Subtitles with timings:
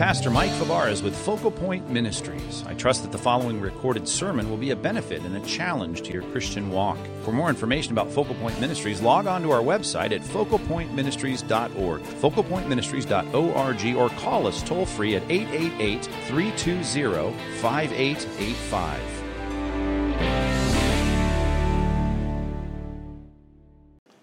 [0.00, 2.64] Pastor Mike Fabarez with Focal Point Ministries.
[2.66, 6.12] I trust that the following recorded sermon will be a benefit and a challenge to
[6.14, 6.96] your Christian walk.
[7.22, 13.96] For more information about Focal Point Ministries, log on to our website at focalpointministries.org, focalpointministries.org,
[13.96, 19.00] or call us toll free at 888 320 5885.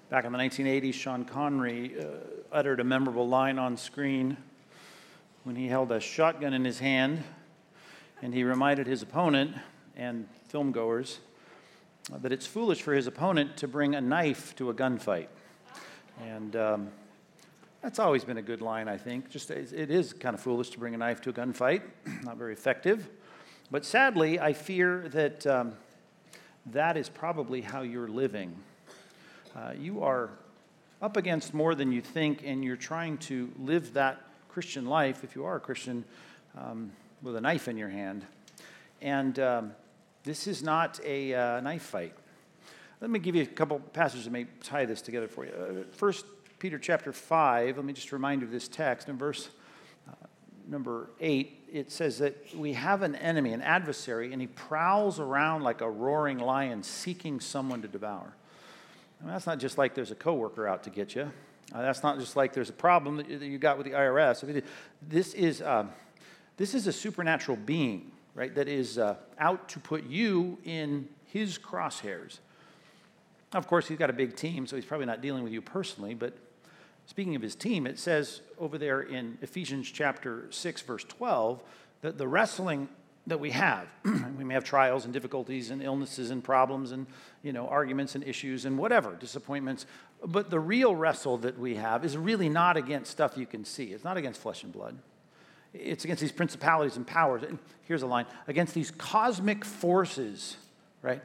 [0.09, 2.05] Back in the 1980s, Sean Connery uh,
[2.51, 4.37] uttered a memorable line on screen
[5.47, 7.23] when he held a shotgun in his hand
[8.21, 9.55] and he reminded his opponent
[9.95, 11.19] and filmgoers
[12.21, 15.27] that it's foolish for his opponent to bring a knife to a gunfight.
[16.21, 16.89] And um,
[17.81, 19.29] that's always been a good line, I think.
[19.29, 21.81] Just it is kind of foolish to bring a knife to a gunfight,
[22.23, 23.07] not very effective.
[23.71, 25.75] But sadly, I fear that um,
[26.73, 28.53] that is probably how you're living.
[29.55, 30.29] Uh, you are
[31.01, 34.26] up against more than you think, and you're trying to live that
[34.57, 36.03] Christian life, if you are a Christian,
[36.57, 36.91] um,
[37.21, 38.25] with a knife in your hand.
[39.03, 39.71] And um,
[40.23, 42.15] this is not a uh, knife fight.
[42.99, 45.51] Let me give you a couple passages that may tie this together for you.
[45.51, 46.25] Uh, First
[46.57, 49.09] Peter chapter 5, let me just remind you of this text.
[49.09, 49.49] In verse
[50.09, 50.25] uh,
[50.67, 55.61] number 8, it says that we have an enemy, an adversary, and he prowls around
[55.61, 58.33] like a roaring lion seeking someone to devour.
[59.23, 61.31] That's not just like there's a coworker out to get you.
[61.73, 64.43] Uh, that's not just like there's a problem that you got with the IRS.
[64.43, 64.63] I mean,
[65.01, 65.91] this is, um,
[66.55, 71.57] this is a supernatural being, right, that is uh, out to put you in his
[71.57, 72.39] crosshairs.
[73.53, 76.13] Of course, he's got a big team, so he's probably not dealing with you personally,
[76.13, 76.33] but
[77.05, 81.63] speaking of his team, it says over there in Ephesians chapter 6, verse 12,
[82.01, 82.87] that the wrestling
[83.27, 83.87] that we have.
[84.37, 87.05] we may have trials and difficulties and illnesses and problems and
[87.43, 89.85] you know arguments and issues and whatever disappointments.
[90.25, 93.85] But the real wrestle that we have is really not against stuff you can see.
[93.85, 94.97] It's not against flesh and blood.
[95.73, 97.43] It's against these principalities and powers.
[97.43, 100.57] And here's a line: against these cosmic forces,
[101.01, 101.21] right?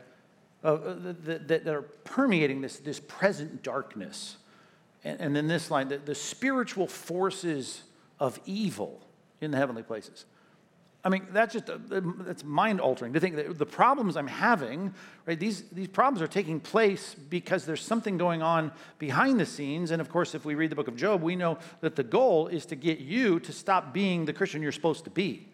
[0.65, 0.77] Uh,
[1.25, 4.37] that, that, are permeating this, this present darkness.
[5.03, 7.82] And, and then this line: the, the spiritual forces
[8.19, 9.00] of evil
[9.41, 10.25] in the heavenly places.
[11.05, 11.79] I mean, that's just, uh,
[12.21, 14.95] that's mind altering to think that the problems I'm having,
[15.27, 18.71] right, these, these problems are taking place because there's something going on
[19.01, 19.91] behind the scenes.
[19.91, 22.47] And of course, if we read the book of Job, we know that the goal
[22.47, 25.49] is to get you to stop being the Christian you're supposed to be.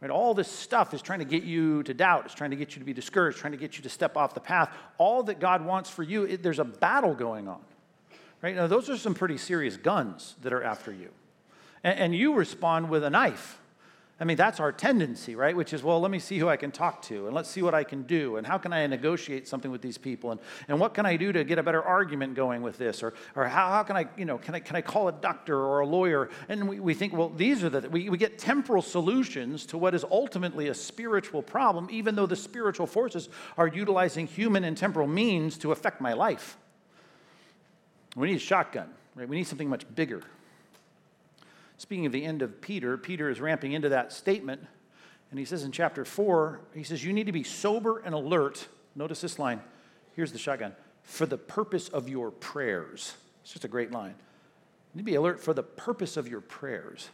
[0.00, 0.12] Right?
[0.12, 2.78] All this stuff is trying to get you to doubt, it's trying to get you
[2.78, 4.72] to be discouraged, trying to get you to step off the path.
[4.98, 7.60] All that God wants for you, it, there's a battle going on.
[8.42, 8.54] Right?
[8.54, 11.08] Now, those are some pretty serious guns that are after you.
[11.82, 13.58] and, and you respond with a knife
[14.24, 15.54] I mean, that's our tendency, right?
[15.54, 17.74] Which is, well, let me see who I can talk to, and let's see what
[17.74, 20.94] I can do, and how can I negotiate something with these people, and, and what
[20.94, 23.82] can I do to get a better argument going with this, or, or how, how
[23.82, 26.30] can I, you know, can I, can I call a doctor or a lawyer?
[26.48, 29.94] And we, we think, well, these are the, we, we get temporal solutions to what
[29.94, 35.06] is ultimately a spiritual problem, even though the spiritual forces are utilizing human and temporal
[35.06, 36.56] means to affect my life.
[38.16, 39.28] We need a shotgun, right?
[39.28, 40.22] We need something much bigger.
[41.76, 44.64] Speaking of the end of Peter, Peter is ramping into that statement.
[45.30, 48.68] And he says in chapter 4, he says, You need to be sober and alert.
[48.94, 49.60] Notice this line.
[50.14, 53.14] Here's the shotgun for the purpose of your prayers.
[53.42, 54.14] It's just a great line.
[54.94, 57.08] You need to be alert for the purpose of your prayers.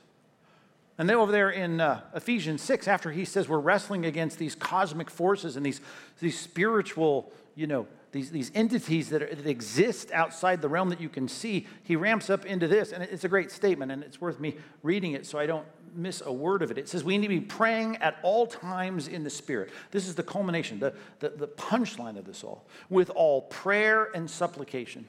[0.99, 4.55] And then over there in uh, Ephesians 6, after he says we're wrestling against these
[4.55, 5.81] cosmic forces and these,
[6.21, 11.01] these spiritual, you know, these, these entities that, are, that exist outside the realm that
[11.01, 12.93] you can see, he ramps up into this.
[12.93, 16.23] And it's a great statement, and it's worth me reading it so I don't miss
[16.25, 16.79] a word of it.
[16.79, 19.71] It says we need to be praying at all times in the Spirit.
[19.91, 22.65] This is the culmination, the, the, the punchline of this all.
[22.89, 25.07] With all prayer and supplication.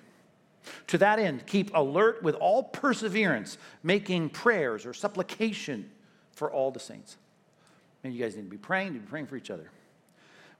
[0.88, 5.90] To that end, keep alert with all perseverance, making prayers or supplication
[6.34, 7.17] for all the saints.
[8.03, 9.72] And you guys need to be praying, need to be praying for each other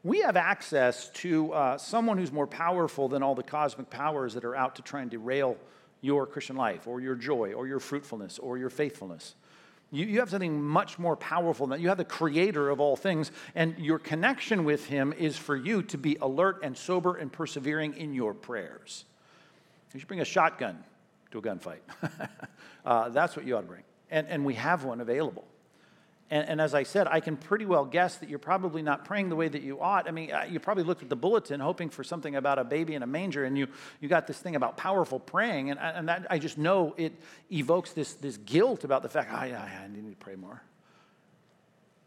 [0.04, 4.44] we have access to uh, someone who's more powerful than all the cosmic powers that
[4.44, 5.58] are out to try and derail
[6.02, 9.36] your Christian life or your joy or your fruitfulness or your faithfulness.
[9.92, 11.84] You, you have something much more powerful than that.
[11.84, 15.84] You have the creator of all things, and your connection with him is for you
[15.84, 19.06] to be alert and sober and persevering in your prayers.
[19.94, 20.84] You should bring a shotgun
[21.32, 21.82] to a gunfight.
[22.86, 23.84] uh, that's what you ought to bring.
[24.10, 25.46] And, and we have one available.
[26.32, 29.28] And, and, as I said, I can pretty well guess that you're probably not praying
[29.28, 30.08] the way that you ought.
[30.08, 33.04] I mean, you probably looked at the bulletin hoping for something about a baby in
[33.04, 33.68] a manger, and you,
[34.00, 35.72] you got this thing about powerful praying.
[35.72, 37.12] And, and that, I just know it
[37.52, 40.62] evokes this, this guilt about the fact, oh, yeah, I need to pray more.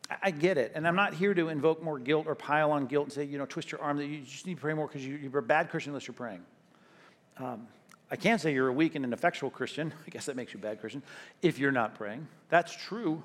[0.08, 0.72] I, I get it.
[0.74, 3.36] And I'm not here to invoke more guilt or pile on guilt and say, you
[3.36, 5.42] know, twist your arm that you just need to pray more because you, you're a
[5.42, 6.40] bad Christian unless you're praying.
[7.36, 7.68] Um,
[8.10, 9.92] I can't say you're a weak and ineffectual Christian.
[10.06, 11.02] I guess that makes you a bad Christian
[11.42, 12.26] if you're not praying.
[12.48, 13.22] That's true.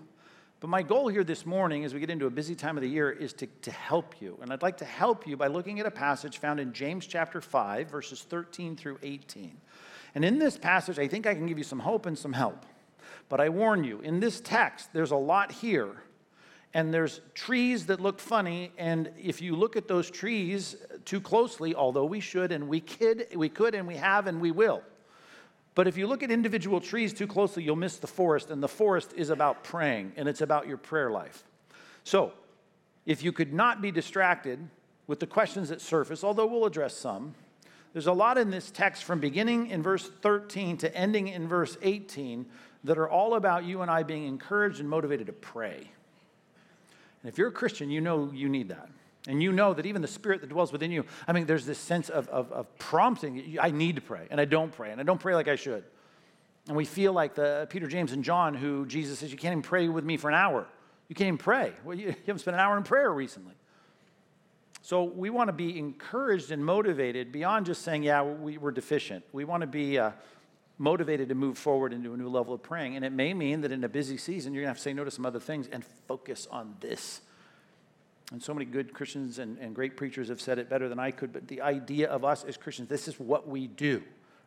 [0.60, 2.90] But my goal here this morning, as we get into a busy time of the
[2.90, 4.38] year, is to, to help you.
[4.42, 7.40] And I'd like to help you by looking at a passage found in James chapter
[7.40, 9.56] 5, verses 13 through 18.
[10.16, 12.66] And in this passage, I think I can give you some hope and some help.
[13.30, 16.04] But I warn you, in this text, there's a lot here.
[16.74, 18.74] And there's trees that look funny.
[18.78, 20.76] And if you look at those trees
[21.06, 24.52] too closely, although we should and we could, we could and we have and we
[24.52, 24.84] will,
[25.80, 28.68] but if you look at individual trees too closely, you'll miss the forest, and the
[28.68, 31.46] forest is about praying, and it's about your prayer life.
[32.04, 32.34] So,
[33.06, 34.60] if you could not be distracted
[35.08, 37.34] with the questions that surface, although we'll address some,
[37.94, 41.78] there's a lot in this text from beginning in verse 13 to ending in verse
[41.82, 42.46] 18
[42.84, 45.78] that are all about you and I being encouraged and motivated to pray.
[47.24, 48.90] And if you're a Christian, you know you need that.
[49.27, 51.77] And you know that even the spirit that dwells within you, I mean, there's this
[51.77, 53.57] sense of, of, of prompting.
[53.60, 55.83] I need to pray, and I don't pray, and I don't pray like I should.
[56.68, 59.62] And we feel like the Peter, James, and John, who Jesus says, You can't even
[59.62, 60.68] pray with me for an hour.
[61.10, 61.74] You can't even pray.
[61.83, 63.56] Well, you, you haven't spent an hour in prayer recently.
[64.81, 69.25] So we want to be encouraged and motivated beyond just saying, Yeah, we, are deficient.
[69.33, 70.12] We want to be uh,
[70.77, 72.95] motivated to move forward into a new level of praying.
[72.95, 74.94] And it may mean that in a busy season, you're going to have to say
[74.94, 77.22] no to some other things and focus on this
[78.31, 81.12] and so many good Christians and, and great preachers have said it better than I
[81.12, 84.04] could, but the idea of us as Christians, this is what we do.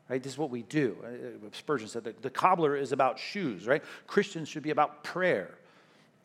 [0.08, 0.23] Right?
[0.23, 0.96] This is what we do.
[1.05, 3.82] Uh, Spurgeon said that the cobbler is about shoes, right?
[4.06, 5.55] Christians should be about prayer.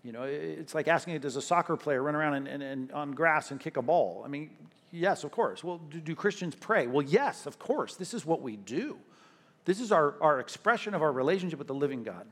[0.03, 3.11] You know, it's like asking, does a soccer player run around and, and, and on
[3.11, 4.23] grass and kick a ball?
[4.25, 4.49] I mean,
[4.91, 5.63] yes, of course.
[5.63, 6.87] Well, do, do Christians pray?
[6.87, 7.95] Well, yes, of course.
[7.95, 8.97] This is what we do.
[9.65, 12.25] This is our, our expression of our relationship with the living God.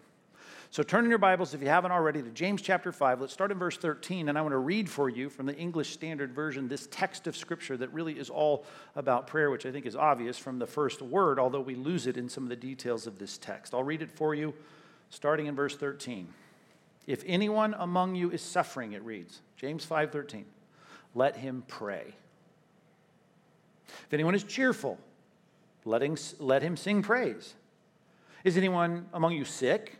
[0.72, 3.22] So turn in your Bibles, if you haven't already, to James chapter 5.
[3.22, 5.94] Let's start in verse 13, and I want to read for you from the English
[5.94, 8.66] Standard Version this text of Scripture that really is all
[8.96, 12.18] about prayer, which I think is obvious from the first word, although we lose it
[12.18, 13.74] in some of the details of this text.
[13.74, 14.54] I'll read it for you,
[15.10, 16.28] starting in verse 13.
[17.08, 20.46] If anyone among you is suffering, it reads, James 5:13,
[21.14, 22.16] let him pray.
[23.88, 24.98] If anyone is cheerful,
[25.86, 27.54] let him, let him sing praise.
[28.44, 30.00] Is anyone among you sick?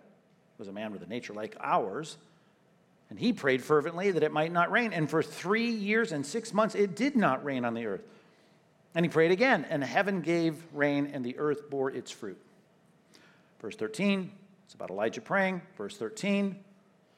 [0.61, 2.17] was a man with a nature like ours.
[3.09, 4.93] And he prayed fervently that it might not rain.
[4.93, 8.03] And for three years and six months, it did not rain on the earth.
[8.93, 12.39] And he prayed again, and heaven gave rain, and the earth bore its fruit.
[13.59, 14.31] Verse 13,
[14.65, 15.63] it's about Elijah praying.
[15.77, 16.55] Verse 13,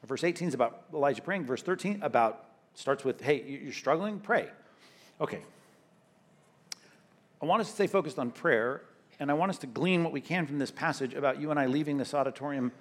[0.05, 1.45] verse 18 is about Elijah praying.
[1.45, 4.19] Verse 13 about starts with, hey, you're struggling?
[4.19, 4.47] Pray.
[5.19, 5.41] Okay.
[7.41, 8.83] I want us to stay focused on prayer,
[9.19, 11.59] and I want us to glean what we can from this passage about you and
[11.59, 12.71] I leaving this auditorium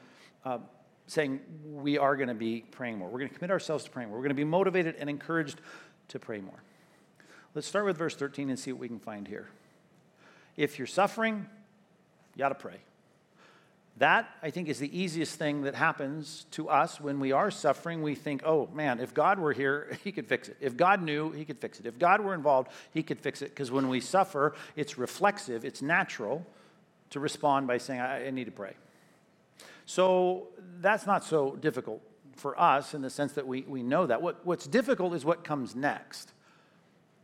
[0.44, 0.58] uh,
[1.06, 3.08] saying we are going to be praying more.
[3.08, 4.18] We're going to commit ourselves to praying more.
[4.18, 5.60] We're going to be motivated and encouraged
[6.08, 6.62] to pray more.
[7.54, 9.48] Let's start with verse 13 and see what we can find here.
[10.56, 11.46] If you're suffering,
[12.34, 12.78] you got to pray.
[13.98, 18.02] That, I think, is the easiest thing that happens to us when we are suffering.
[18.02, 20.56] We think, oh man, if God were here, he could fix it.
[20.60, 21.86] If God knew, he could fix it.
[21.86, 23.50] If God were involved, he could fix it.
[23.50, 26.46] Because when we suffer, it's reflexive, it's natural
[27.10, 28.72] to respond by saying, I, I need to pray.
[29.86, 30.48] So
[30.80, 32.02] that's not so difficult
[32.36, 34.20] for us in the sense that we, we know that.
[34.22, 36.32] What, what's difficult is what comes next.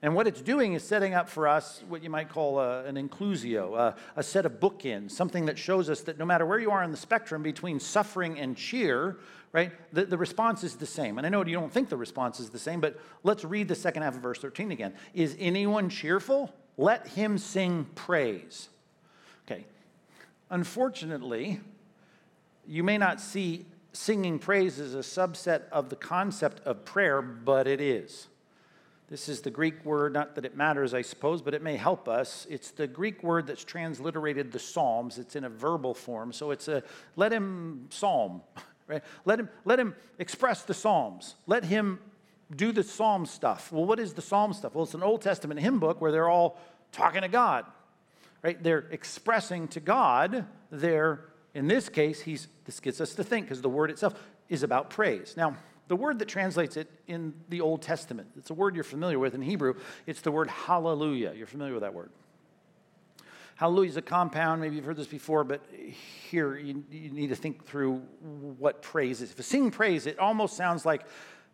[0.00, 2.94] And what it's doing is setting up for us what you might call a, an
[2.94, 6.70] inclusio, a, a set of bookends, something that shows us that no matter where you
[6.70, 9.16] are on the spectrum between suffering and cheer,
[9.50, 11.18] right, the, the response is the same.
[11.18, 13.74] And I know you don't think the response is the same, but let's read the
[13.74, 14.94] second half of verse 13 again.
[15.14, 16.54] Is anyone cheerful?
[16.76, 18.68] Let him sing praise.
[19.46, 19.66] Okay.
[20.48, 21.60] Unfortunately,
[22.68, 27.66] you may not see singing praise as a subset of the concept of prayer, but
[27.66, 28.28] it is.
[29.08, 32.08] This is the Greek word, not that it matters, I suppose, but it may help
[32.08, 32.46] us.
[32.50, 35.16] It's the Greek word that's transliterated the Psalms.
[35.16, 36.30] It's in a verbal form.
[36.30, 36.82] So it's a
[37.16, 38.42] let him psalm,
[38.86, 39.02] right?
[39.24, 41.36] Let him, let him express the Psalms.
[41.46, 42.00] Let him
[42.54, 43.72] do the Psalm stuff.
[43.72, 44.74] Well, what is the Psalm stuff?
[44.74, 46.60] Well, it's an Old Testament hymn book where they're all
[46.92, 47.64] talking to God,
[48.42, 48.62] right?
[48.62, 51.20] They're expressing to God their
[51.58, 54.14] in this case, he's, this gets us to think because the word itself
[54.48, 55.34] is about praise.
[55.36, 55.56] Now,
[55.88, 59.34] the word that translates it in the Old Testament, it's a word you're familiar with
[59.34, 59.74] in Hebrew.
[60.06, 61.32] It's the word hallelujah.
[61.36, 62.10] You're familiar with that word.
[63.56, 64.60] Hallelujah is a compound.
[64.60, 65.60] Maybe you've heard this before, but
[66.30, 67.96] here you, you need to think through
[68.58, 69.32] what praise is.
[69.32, 71.06] If you sing praise, it almost sounds like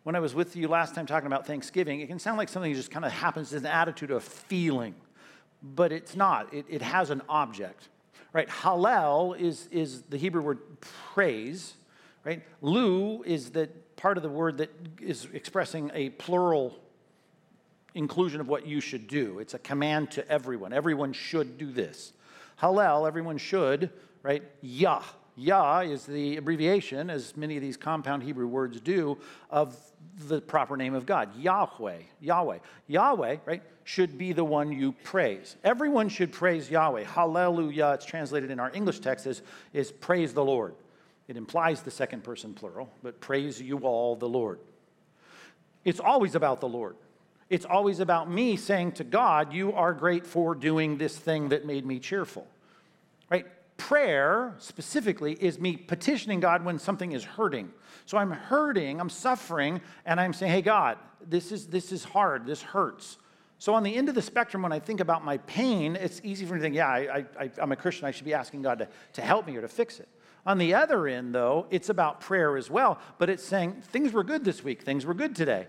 [0.03, 2.71] when I was with you last time talking about Thanksgiving, it can sound like something
[2.71, 4.93] that just kind of happens as an attitude of feeling,
[5.63, 6.53] but it's not.
[6.53, 7.89] It, it has an object,
[8.35, 8.49] right?
[8.49, 10.59] Hallel is, is the Hebrew word
[11.13, 11.73] praise,
[12.25, 12.43] right?
[12.61, 14.69] Lu is the part of the word that
[15.01, 16.77] is expressing a plural
[17.93, 19.39] inclusion of what you should do.
[19.39, 20.73] It's a command to everyone.
[20.73, 22.11] Everyone should do this.
[22.61, 23.89] Hallel, everyone should,
[24.21, 24.43] right?
[24.61, 25.01] Yah.
[25.37, 29.17] Yah is the abbreviation, as many of these compound Hebrew words do,
[29.49, 29.77] of
[30.27, 32.59] the proper name of God, Yahweh, Yahweh.
[32.87, 35.55] Yahweh, right, should be the one you praise.
[35.63, 37.03] Everyone should praise Yahweh.
[37.03, 39.41] Hallelujah, it's translated in our English text as
[39.73, 40.73] is praise the Lord.
[41.27, 44.59] It implies the second person plural, but praise you all the Lord.
[45.83, 46.95] It's always about the Lord.
[47.49, 51.65] It's always about me saying to God, You are great for doing this thing that
[51.65, 52.47] made me cheerful.
[53.29, 53.45] Right?
[53.77, 57.71] Prayer, specifically, is me petitioning God when something is hurting.
[58.05, 62.45] So I'm hurting, I'm suffering, and I'm saying, Hey, God, this is, this is hard,
[62.45, 63.17] this hurts.
[63.57, 66.45] So, on the end of the spectrum, when I think about my pain, it's easy
[66.45, 68.05] for me to think, yeah, I, I, I'm a Christian.
[68.05, 70.09] I should be asking God to, to help me or to fix it.
[70.45, 74.23] On the other end, though, it's about prayer as well, but it's saying things were
[74.23, 75.67] good this week, things were good today.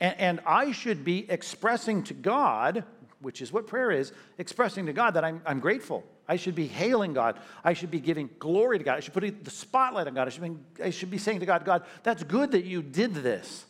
[0.00, 2.84] And, and I should be expressing to God,
[3.20, 6.04] which is what prayer is, expressing to God that I'm, I'm grateful.
[6.28, 7.38] I should be hailing God.
[7.64, 8.98] I should be giving glory to God.
[8.98, 10.26] I should put the spotlight on God.
[10.26, 13.14] I should, be, I should be saying to God, God, that's good that you did
[13.14, 13.64] this.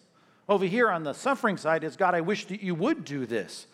[0.48, 3.66] Over here on the suffering side is, God, I wish that you would do this.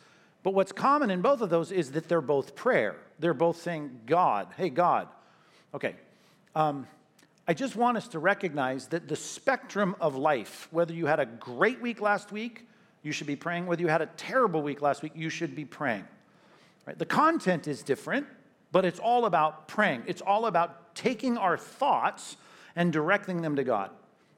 [0.43, 2.97] But what's common in both of those is that they're both prayer.
[3.19, 5.09] They're both saying, God, hey, God.
[5.73, 5.95] Okay.
[6.55, 6.87] Um,
[7.49, 11.27] I just want us to recognize that the spectrum of life, whether you had a
[11.27, 12.67] great week last week,
[13.03, 13.67] you should be praying.
[13.67, 16.05] Whether you had a terrible week last week, you should be praying.
[16.87, 16.99] Right?
[16.99, 18.27] The content is different,
[18.75, 20.03] but it's all about praying.
[20.09, 22.37] It's all about taking our thoughts
[22.75, 23.91] and directing them to God.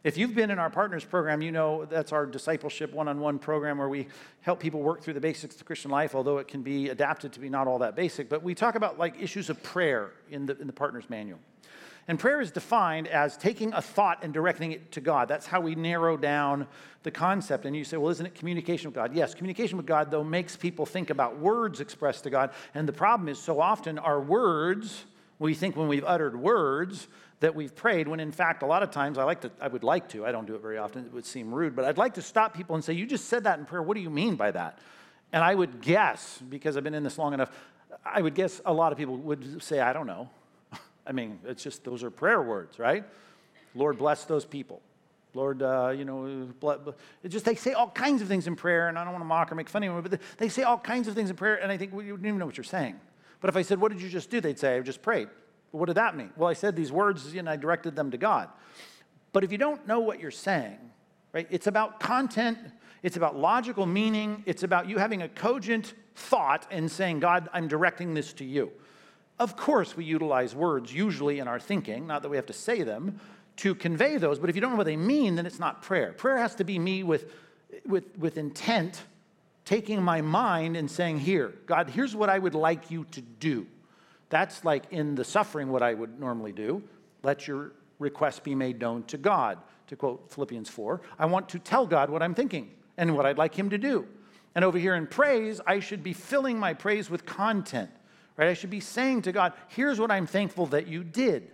[0.05, 3.39] If you've been in our partners program, you know that's our discipleship one on one
[3.39, 4.09] program where we
[4.43, 7.41] help people work through the basics of Christian life, although it can be adapted to
[7.41, 8.29] be not all that basic.
[8.29, 11.39] But we talk about like issues of prayer in the, in the partners manual.
[12.09, 15.27] And prayer is defined as taking a thought and directing it to God.
[15.27, 16.69] That's how we narrow down
[17.03, 17.65] the concept.
[17.65, 19.13] And you say, well, isn't it communication with God?
[19.15, 22.51] Yes, communication with God, though, makes people think about words expressed to God.
[22.75, 25.05] And the problem is, so often our words,
[25.41, 27.09] we think when we've uttered words,
[27.41, 29.85] that we've prayed when in fact a lot of times i like to i would
[29.85, 32.15] like to i don't do it very often it would seem rude but i'd like
[32.15, 34.37] to stop people and say you just said that in prayer what do you mean
[34.37, 34.79] by that
[35.33, 37.51] and i would guess because i've been in this long enough
[38.05, 40.31] i would guess a lot of people would say i don't know
[41.07, 43.05] I mean, it's just those are prayer words, right?
[43.75, 44.81] Lord, bless those people.
[45.35, 46.49] Lord, uh, you know,
[47.23, 49.29] it just they say all kinds of things in prayer, and I don't want to
[49.29, 51.57] mock or make fun of them, but they say all kinds of things in prayer,
[51.57, 52.99] and I think well, you don't even know what you're saying.
[53.41, 55.29] But if I said, "What did you just do?" they'd say, "I just prayed."
[55.73, 56.31] Well, what did that mean?
[56.37, 58.49] Well, I said these words, and I directed them to God.
[59.33, 60.79] But if you don't know what you're saying,
[61.35, 61.47] right?
[61.51, 62.59] It's about content.
[63.03, 64.43] It's about logical meaning.
[64.47, 68.73] It's about you having a cogent thought and saying, "God, I'm directing this to you."
[69.39, 72.83] Of course, we utilize words usually in our thinking, not that we have to say
[72.83, 73.21] them,
[73.57, 76.13] to convey those, but if you don't know what they mean, then it's not prayer.
[76.13, 77.31] Prayer has to be me with,
[77.87, 79.03] with, with intent,
[79.65, 83.67] taking my mind and saying, Here, God, here's what I would like you to do.
[84.29, 86.83] That's like in the suffering what I would normally do.
[87.23, 91.01] Let your request be made known to God, to quote Philippians 4.
[91.19, 94.07] I want to tell God what I'm thinking and what I'd like Him to do.
[94.55, 97.91] And over here in praise, I should be filling my praise with content
[98.37, 98.49] right?
[98.49, 101.51] I should be saying to God, here's what I'm thankful that you did.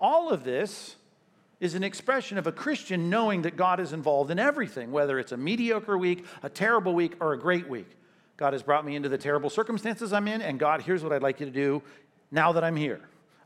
[0.00, 0.96] All of this
[1.60, 5.32] is an expression of a Christian knowing that God is involved in everything, whether it's
[5.32, 7.88] a mediocre week, a terrible week, or a great week.
[8.36, 11.22] God has brought me into the terrible circumstances I'm in, and God, here's what I'd
[11.22, 11.82] like you to do
[12.30, 13.00] now that I'm here.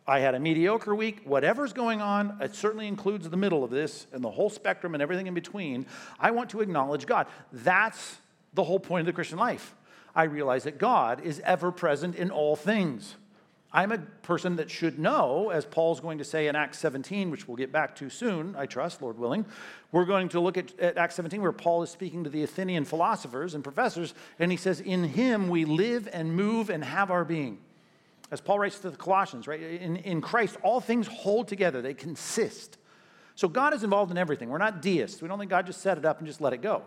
[0.07, 1.21] I had a mediocre week.
[1.27, 5.03] Whatever's going on, it certainly includes the middle of this and the whole spectrum and
[5.03, 5.85] everything in between.
[6.19, 7.27] I want to acknowledge God.
[7.53, 8.17] That's
[8.55, 9.75] the whole point of the Christian life.
[10.19, 13.15] I realize that God is ever present in all things.
[13.73, 17.47] I'm a person that should know, as Paul's going to say in Acts 17, which
[17.47, 19.47] we'll get back to soon, I trust, Lord willing.
[19.93, 22.85] We're going to look at, at, Acts 17, where Paul is speaking to the Athenian
[22.85, 27.25] philosophers and professors, and he says, In him we live and move and have our
[27.25, 27.59] being.
[28.33, 29.61] As Paul writes to the Colossians, right?
[29.61, 32.77] In, in Christ, all things hold together, they consist.
[33.37, 34.49] So God is involved in everything.
[34.49, 35.23] We're not deists.
[35.23, 36.83] We don't think God just set it up and just let it go.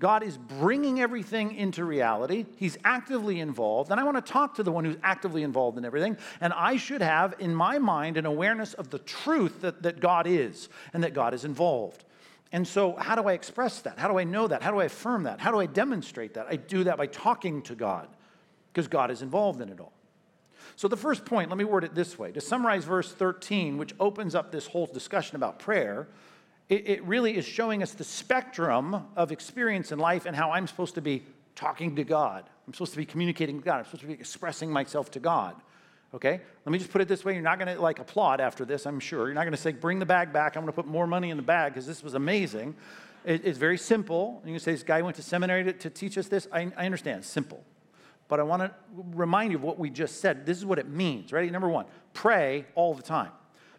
[0.00, 2.46] God is bringing everything into reality.
[2.56, 3.90] He's actively involved.
[3.90, 6.16] And I want to talk to the one who's actively involved in everything.
[6.40, 10.26] And I should have in my mind an awareness of the truth that, that God
[10.26, 12.04] is and that God is involved.
[12.50, 13.98] And so, how do I express that?
[13.98, 14.62] How do I know that?
[14.62, 15.38] How do I affirm that?
[15.38, 16.46] How do I demonstrate that?
[16.48, 18.08] I do that by talking to God
[18.72, 19.92] because God is involved in it all.
[20.76, 23.94] So, the first point, let me word it this way to summarize verse 13, which
[24.00, 26.08] opens up this whole discussion about prayer
[26.70, 30.66] it, it really is showing us the spectrum of experience in life and how I'm
[30.68, 31.24] supposed to be
[31.56, 32.48] talking to God.
[32.66, 33.78] I'm supposed to be communicating with God.
[33.78, 35.56] I'm supposed to be expressing myself to God.
[36.14, 36.40] Okay?
[36.64, 37.34] Let me just put it this way.
[37.34, 39.26] You're not going to like applaud after this, I'm sure.
[39.26, 40.56] You're not going to say, bring the bag back.
[40.56, 42.76] I'm going to put more money in the bag because this was amazing.
[43.24, 44.40] It, it's very simple.
[44.46, 46.46] You can say, this guy went to seminary to, to teach us this.
[46.52, 47.24] I, I understand.
[47.24, 47.64] Simple.
[48.28, 50.46] But I want to remind you of what we just said.
[50.46, 51.32] This is what it means.
[51.32, 51.50] Ready?
[51.50, 53.32] Number one, pray all the time.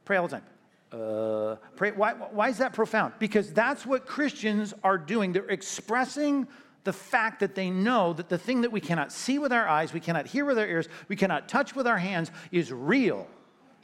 [0.04, 0.44] Pray all the time.
[0.92, 1.92] Uh, pray.
[1.92, 3.14] Why, why is that profound?
[3.18, 5.32] Because that's what Christians are doing.
[5.32, 6.48] They're expressing
[6.84, 9.94] the fact that they know that the thing that we cannot see with our eyes,
[9.94, 13.28] we cannot hear with our ears, we cannot touch with our hands is real.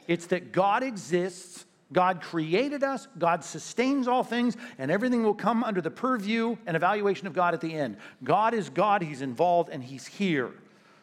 [0.06, 5.62] It's that God exists, God created us, God sustains all things, and everything will come
[5.62, 7.96] under the purview and evaluation of God at the end.
[8.24, 10.50] God is God, He's involved, and He's here.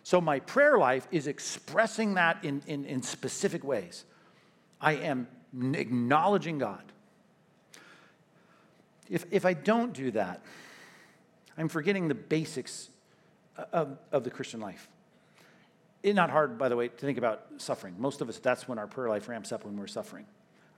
[0.04, 4.06] So my prayer life is expressing that in, in, in specific ways.
[4.82, 5.28] I am
[5.62, 6.84] acknowledging God.
[9.10, 10.42] If, if I don't do that,
[11.58, 12.90] I'm forgetting the basics
[13.72, 14.90] of, of the Christian life.
[16.04, 17.96] It's not hard, by the way, to think about suffering.
[17.98, 20.26] Most of us, that's when our prayer life ramps up when we're suffering.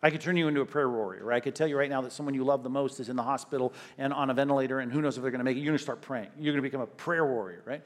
[0.02, 2.12] I could turn you into a prayer warrior, I could tell you right now that
[2.12, 5.02] someone you love the most is in the hospital and on a ventilator, and who
[5.02, 5.62] knows if they're going to make it.
[5.62, 6.30] You're going to start praying.
[6.38, 7.82] You're going to become a prayer warrior, right?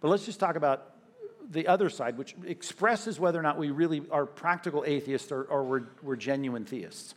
[0.00, 0.94] But let's just talk about
[1.50, 5.64] the other side, which expresses whether or not we really are practical atheists or, or
[5.64, 7.14] we're, we're genuine theists.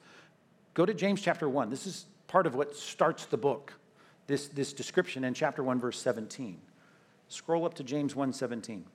[0.73, 1.69] Go to James chapter 1.
[1.69, 3.73] This is part of what starts the book
[4.27, 6.59] this, this description in chapter 1, verse 17.
[7.27, 8.85] Scroll up to James 1 17.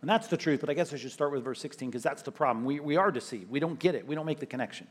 [0.00, 2.22] And that's the truth, but I guess I should start with verse 16 because that's
[2.22, 2.64] the problem.
[2.64, 3.50] We, we are deceived.
[3.50, 4.06] We don't get it.
[4.06, 4.88] We don't make the connection.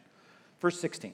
[0.61, 1.13] Verse 16.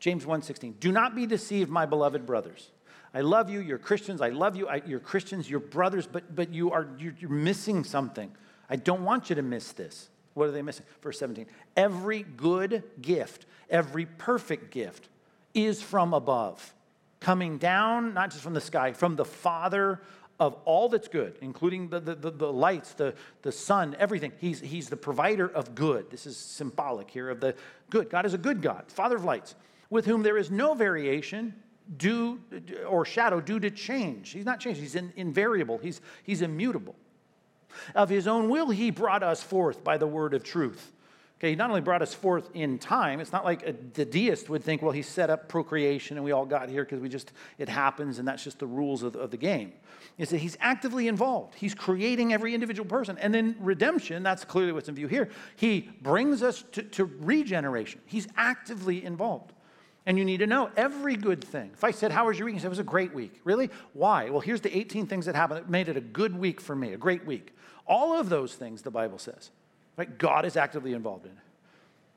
[0.00, 0.76] James 1 16.
[0.80, 2.70] Do not be deceived, my beloved brothers.
[3.14, 3.60] I love you.
[3.60, 4.20] You're Christians.
[4.20, 4.68] I love you.
[4.68, 5.48] I, you're Christians.
[5.48, 8.30] You're brothers, but, but you are, you're, you're missing something.
[8.68, 10.10] I don't want you to miss this.
[10.34, 10.86] What are they missing?
[11.02, 11.46] Verse 17.
[11.76, 15.08] Every good gift, every perfect gift
[15.54, 16.74] is from above,
[17.20, 20.00] coming down, not just from the sky, from the Father
[20.38, 24.32] of all that's good, including the, the, the, the, lights, the, the sun, everything.
[24.38, 26.10] He's, he's the provider of good.
[26.10, 27.56] This is symbolic here of the
[27.90, 28.08] good.
[28.08, 29.56] God is a good God, Father of lights,
[29.90, 31.54] with whom there is no variation
[31.96, 32.40] due
[32.86, 34.30] or shadow due to change.
[34.30, 36.94] He's not changed, he's in, invariable, he's, he's immutable.
[37.94, 40.92] Of his own will, he brought us forth by the word of truth
[41.38, 44.48] Okay, he not only brought us forth in time, it's not like a, the deist
[44.48, 47.30] would think, well, he set up procreation and we all got here because we just,
[47.58, 49.72] it happens and that's just the rules of, of the game.
[50.18, 51.54] Is that he's actively involved.
[51.54, 53.16] He's creating every individual person.
[53.18, 55.28] And then redemption, that's clearly what's in view here.
[55.54, 58.00] He brings us to, to regeneration.
[58.04, 59.52] He's actively involved.
[60.08, 61.70] And you need to know every good thing.
[61.74, 62.54] If I said, How was your week?
[62.54, 63.42] You said, It was a great week.
[63.44, 63.68] Really?
[63.92, 64.30] Why?
[64.30, 66.94] Well, here's the 18 things that happened that made it a good week for me,
[66.94, 67.54] a great week.
[67.86, 69.50] All of those things, the Bible says,
[69.98, 70.16] Right?
[70.16, 71.38] God is actively involved in it.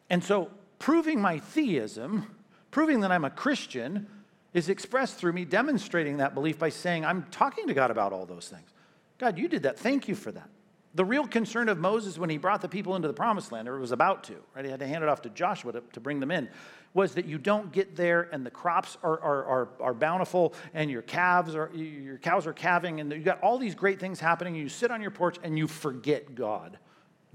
[0.09, 0.49] And so
[0.79, 2.33] proving my theism,
[2.71, 4.07] proving that I'm a Christian,
[4.53, 8.25] is expressed through me demonstrating that belief by saying, I'm talking to God about all
[8.25, 8.69] those things.
[9.17, 9.77] God, you did that.
[9.77, 10.49] Thank you for that.
[10.95, 13.77] The real concern of Moses when he brought the people into the promised land, or
[13.79, 14.63] was about to, right?
[14.63, 16.49] He had to hand it off to Joshua to, to bring them in,
[16.93, 20.91] was that you don't get there and the crops are, are, are, are bountiful and
[20.91, 24.55] your calves are your cows are calving and you got all these great things happening.
[24.55, 26.77] And you sit on your porch and you forget God.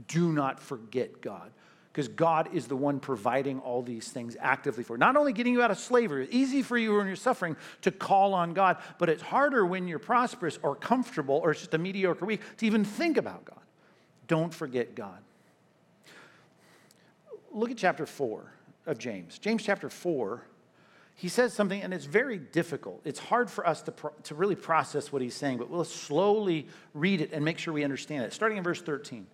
[0.09, 1.51] Do not forget God
[1.91, 4.99] because God is the one providing all these things actively for.
[4.99, 7.91] Not only getting you out of slavery, it's easy for you when you're suffering to
[7.91, 11.79] call on God, but it's harder when you're prosperous or comfortable or it's just a
[11.79, 13.63] mediocre week to even think about God.
[14.27, 15.23] Don't forget God.
[17.51, 18.53] Look at chapter 4
[18.87, 19.39] of James.
[19.39, 20.43] James chapter 4,
[21.15, 23.01] he says something, and it's very difficult.
[23.05, 26.69] It's hard for us to, pro- to really process what he's saying, but we'll slowly
[26.95, 28.33] read it and make sure we understand it.
[28.33, 29.27] Starting in verse 13.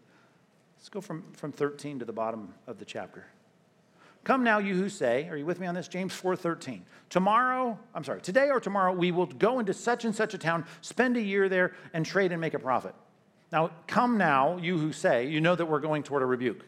[0.77, 3.27] Let's go from, from 13 to the bottom of the chapter.
[4.25, 5.89] Come now, you who say, are you with me on this?
[5.89, 6.83] James 4:13.
[7.11, 10.65] Tomorrow, I'm sorry, today or tomorrow, we will go into such and such a town,
[10.81, 12.95] spend a year there, and trade and make a profit.
[13.51, 16.65] Now, come now, you who say, you know that we're going toward a rebuke.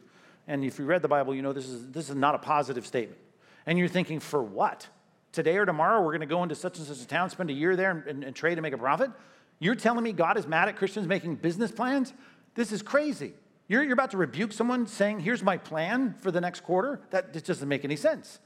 [0.47, 2.87] And if you read the Bible, you know this is this is not a positive
[2.87, 3.21] statement.
[3.67, 4.87] And you're thinking, for what?
[5.33, 7.55] Today or tomorrow, we're going to go into such and such a town, spend a
[7.55, 9.11] year there, and, and, and trade and make a profit?
[9.59, 12.13] You're telling me God is mad at Christians making business plans?
[12.55, 13.33] This is crazy.
[13.67, 17.01] You're, you're about to rebuke someone saying, Here's my plan for the next quarter?
[17.11, 18.39] That just doesn't make any sense.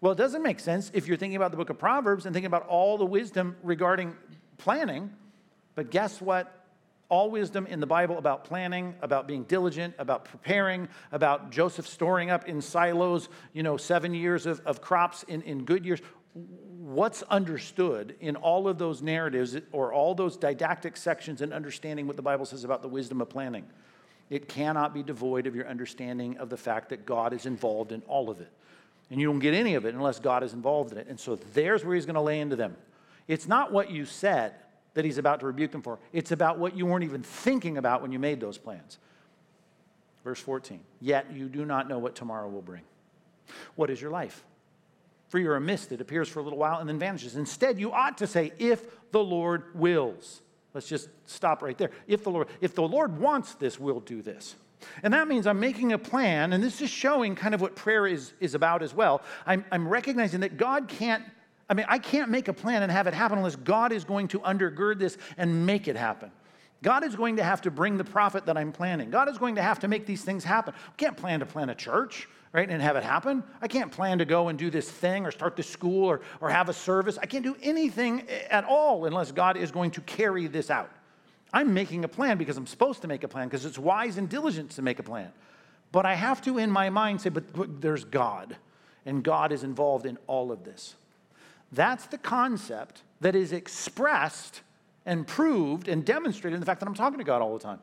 [0.00, 2.46] Well, it doesn't make sense if you're thinking about the book of Proverbs and thinking
[2.46, 4.16] about all the wisdom regarding
[4.56, 5.10] planning.
[5.74, 6.59] But guess what?
[7.10, 12.30] All wisdom in the Bible about planning, about being diligent, about preparing, about Joseph storing
[12.30, 16.00] up in silos, you know, seven years of, of crops in, in good years.
[16.78, 22.16] What's understood in all of those narratives or all those didactic sections and understanding what
[22.16, 23.66] the Bible says about the wisdom of planning?
[24.30, 28.02] It cannot be devoid of your understanding of the fact that God is involved in
[28.02, 28.50] all of it.
[29.10, 31.08] And you don't get any of it unless God is involved in it.
[31.08, 32.76] And so there's where he's going to lay into them.
[33.26, 34.54] It's not what you said
[34.94, 38.02] that he's about to rebuke them for, it's about what you weren't even thinking about
[38.02, 38.98] when you made those plans.
[40.24, 42.82] Verse 14, yet you do not know what tomorrow will bring.
[43.76, 44.44] What is your life?
[45.28, 47.36] For you're a mist that appears for a little while and then vanishes.
[47.36, 50.42] Instead, you ought to say, if the Lord wills.
[50.74, 51.90] Let's just stop right there.
[52.06, 54.54] If the Lord, if the Lord wants this, we'll do this.
[55.02, 58.06] And that means I'm making a plan, and this is showing kind of what prayer
[58.06, 59.22] is, is about as well.
[59.46, 61.24] I'm, I'm recognizing that God can't,
[61.70, 64.26] I mean, I can't make a plan and have it happen unless God is going
[64.28, 66.32] to undergird this and make it happen.
[66.82, 69.08] God is going to have to bring the profit that I'm planning.
[69.08, 70.74] God is going to have to make these things happen.
[70.74, 73.44] I can't plan to plant a church, right, and have it happen.
[73.62, 76.50] I can't plan to go and do this thing or start this school or, or
[76.50, 77.18] have a service.
[77.22, 80.90] I can't do anything at all unless God is going to carry this out.
[81.52, 84.28] I'm making a plan because I'm supposed to make a plan because it's wise and
[84.28, 85.30] diligent to make a plan.
[85.92, 88.56] But I have to, in my mind, say, but, but there's God,
[89.06, 90.96] and God is involved in all of this.
[91.72, 94.62] That's the concept that is expressed
[95.06, 97.80] and proved and demonstrated in the fact that I'm talking to God all the time.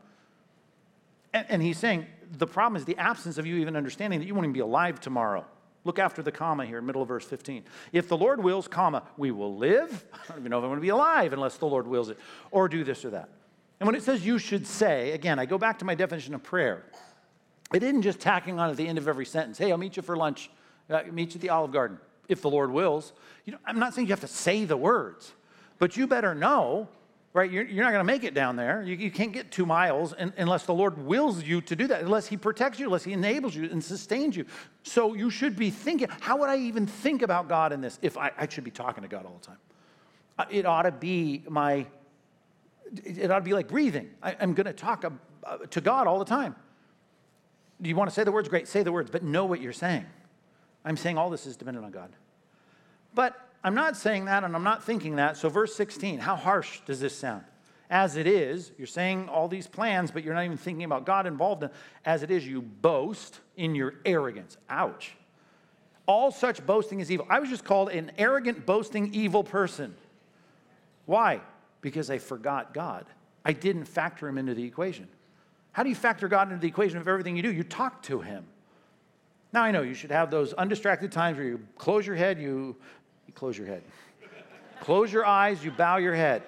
[1.33, 2.05] And, and he's saying
[2.37, 4.99] the problem is the absence of you even understanding that you won't even be alive
[4.99, 5.45] tomorrow.
[5.83, 7.63] Look after the comma here, middle of verse 15.
[7.93, 10.05] If the Lord wills, comma, we will live.
[10.13, 12.19] I don't even know if I'm going to be alive unless the Lord wills it,
[12.51, 13.29] or do this or that.
[13.79, 16.43] And when it says you should say, again, I go back to my definition of
[16.43, 16.83] prayer.
[17.73, 20.03] It isn't just tacking on at the end of every sentence, hey, I'll meet you
[20.03, 20.49] for lunch,
[20.89, 23.13] uh, meet you at the Olive Garden, if the Lord wills.
[23.45, 25.33] You know, I'm not saying you have to say the words,
[25.79, 26.87] but you better know,
[27.33, 27.49] right?
[27.49, 28.83] You're, you're not going to make it down there.
[28.83, 32.01] You, you can't get two miles in, unless the Lord wills you to do that,
[32.01, 34.45] unless He protects you, unless He enables you and sustains you.
[34.83, 38.17] So you should be thinking, how would I even think about God in this if
[38.17, 39.57] I, I should be talking to God all the time?
[40.39, 41.87] Uh, it ought to be my
[43.03, 44.09] it ought to be like breathing.
[44.23, 45.03] I, am going to talk
[45.43, 46.55] uh, to God all the time.
[47.81, 48.47] Do you want to say the words?
[48.47, 50.05] Great, say the words, but know what you're saying.
[50.87, 52.11] I'm saying all this is dependent on God.
[53.13, 55.37] But I'm not saying that and I'm not thinking that.
[55.37, 57.43] So, verse 16, how harsh does this sound?
[57.89, 61.25] As it is, you're saying all these plans, but you're not even thinking about God
[61.27, 61.69] involved in
[62.05, 64.57] As it is, you boast in your arrogance.
[64.69, 65.15] Ouch.
[66.05, 67.27] All such boasting is evil.
[67.29, 69.95] I was just called an arrogant, boasting, evil person.
[71.05, 71.41] Why?
[71.81, 73.05] because I forgot God.
[73.45, 75.07] I didn't factor him into the equation.
[75.71, 77.51] How do you factor God into the equation of everything you do?
[77.51, 78.45] You talk to him.
[79.53, 82.75] Now I know you should have those undistracted times where you close your head, you,
[83.27, 83.83] you close your head.
[84.81, 86.43] close your eyes, you bow your head.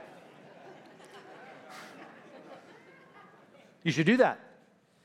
[3.84, 4.40] You should do that.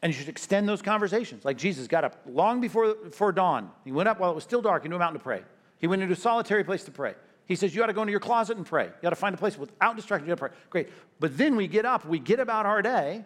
[0.03, 1.45] And you should extend those conversations.
[1.45, 3.71] Like Jesus got up long before, before dawn.
[3.85, 5.43] He went up while it was still dark into a mountain to pray.
[5.79, 7.15] He went into a solitary place to pray.
[7.47, 8.91] He says, You ought to go into your closet and pray.
[9.01, 10.27] You ought to find a place without distraction.
[10.29, 10.59] You got to pray.
[10.71, 10.89] Great.
[11.21, 13.25] But then we get up, we get about our day,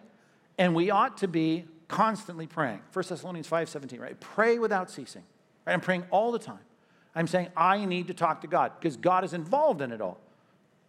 [0.57, 2.79] and we ought to be constantly praying.
[2.93, 4.17] 1 Thessalonians 5 17, right?
[4.19, 5.23] Pray without ceasing.
[5.67, 5.73] Right?
[5.73, 6.59] I'm praying all the time.
[7.13, 10.21] I'm saying I need to talk to God because God is involved in it all.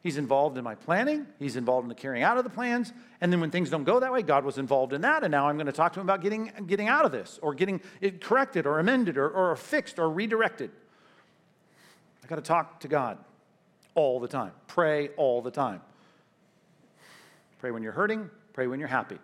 [0.02, 2.92] He's involved in my planning, He's involved in the carrying out of the plans.
[3.20, 5.24] And then when things don't go that way, God was involved in that.
[5.24, 7.54] And now I'm going to talk to Him about getting, getting out of this or
[7.54, 10.70] getting it corrected or amended or, or fixed or redirected
[12.22, 13.18] I got to talk to God
[13.94, 14.52] all the time.
[14.68, 15.80] Pray all the time.
[17.58, 19.18] Pray when you're hurting, pray when you're happy.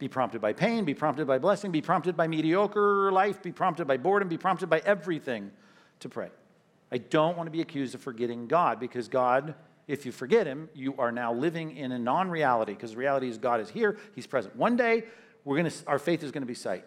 [0.00, 3.86] Be prompted by pain, be prompted by blessing, be prompted by mediocre life, be prompted
[3.86, 5.50] by boredom, be prompted by everything
[6.00, 6.30] to pray.
[6.90, 9.54] I don't want to be accused of forgetting God because God,
[9.86, 13.36] if you forget Him, you are now living in a non reality because reality is
[13.36, 14.56] God is here, He's present.
[14.56, 15.04] One day,
[15.44, 16.84] we're gonna, our faith is going to be sight.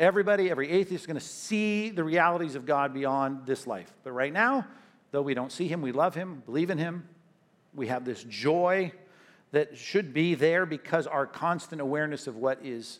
[0.00, 3.92] Everybody, every atheist is going to see the realities of God beyond this life.
[4.02, 4.66] But right now,
[5.12, 7.08] though we don't see him, we love him, believe in him.
[7.72, 8.92] We have this joy
[9.52, 12.98] that should be there because our constant awareness of what is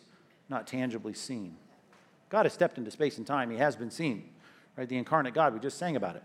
[0.49, 1.57] not tangibly seen.
[2.29, 4.29] God has stepped into space and time, he has been seen.
[4.77, 4.87] Right?
[4.87, 6.23] The incarnate God, we just sang about it.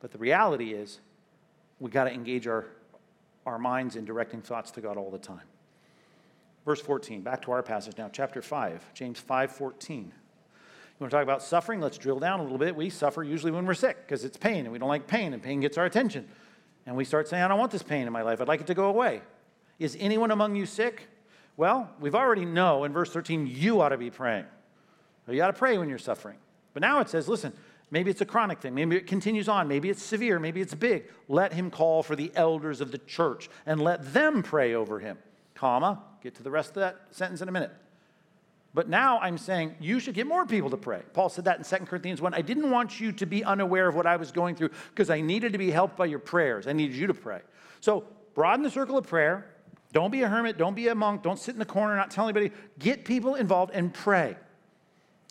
[0.00, 1.00] But the reality is,
[1.80, 2.66] we got to engage our,
[3.46, 5.40] our minds in directing thoughts to God all the time.
[6.64, 10.04] Verse 14, back to our passage now, chapter 5, James 5 14.
[10.04, 10.12] You
[11.00, 11.80] want to talk about suffering?
[11.80, 12.76] Let's drill down a little bit.
[12.76, 15.42] We suffer usually when we're sick because it's pain and we don't like pain and
[15.42, 16.28] pain gets our attention.
[16.86, 18.40] And we start saying, I don't want this pain in my life.
[18.40, 19.22] I'd like it to go away.
[19.78, 21.08] Is anyone among you sick?
[21.56, 24.44] Well, we've already know in verse 13, you ought to be praying.
[25.28, 26.36] You ought to pray when you're suffering.
[26.72, 27.52] But now it says, listen,
[27.90, 28.74] maybe it's a chronic thing.
[28.74, 29.68] Maybe it continues on.
[29.68, 30.38] Maybe it's severe.
[30.38, 31.04] Maybe it's big.
[31.28, 35.18] Let him call for the elders of the church and let them pray over him
[35.54, 37.70] comma, get to the rest of that sentence in a minute.
[38.74, 41.02] But now I'm saying you should get more people to pray.
[41.12, 42.34] Paul said that in 2 Corinthians 1.
[42.34, 45.20] I didn't want you to be unaware of what I was going through because I
[45.20, 46.66] needed to be helped by your prayers.
[46.66, 47.40] I needed you to pray.
[47.80, 49.46] So broaden the circle of prayer.
[49.94, 50.58] Don't be a hermit.
[50.58, 51.22] Don't be a monk.
[51.22, 52.50] Don't sit in the corner, not tell anybody.
[52.80, 54.36] Get people involved and pray.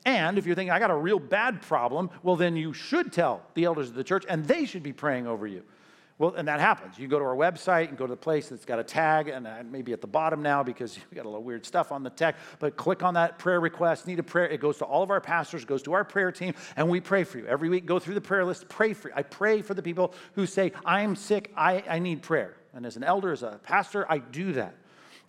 [0.05, 3.41] And if you're thinking, I got a real bad problem, well, then you should tell
[3.53, 5.63] the elders of the church and they should be praying over you.
[6.17, 6.97] Well, and that happens.
[6.97, 9.47] You go to our website and go to the place that's got a tag, and
[9.47, 12.09] uh, maybe at the bottom now because we got a little weird stuff on the
[12.09, 12.35] tag.
[12.59, 14.07] But click on that prayer request.
[14.07, 14.47] Need a prayer?
[14.47, 17.25] It goes to all of our pastors, goes to our prayer team, and we pray
[17.25, 17.85] for you every week.
[17.85, 19.15] Go through the prayer list, pray for you.
[19.17, 21.51] I pray for the people who say, "I'm sick.
[21.57, 24.75] I, I need prayer." And as an elder, as a pastor, I do that.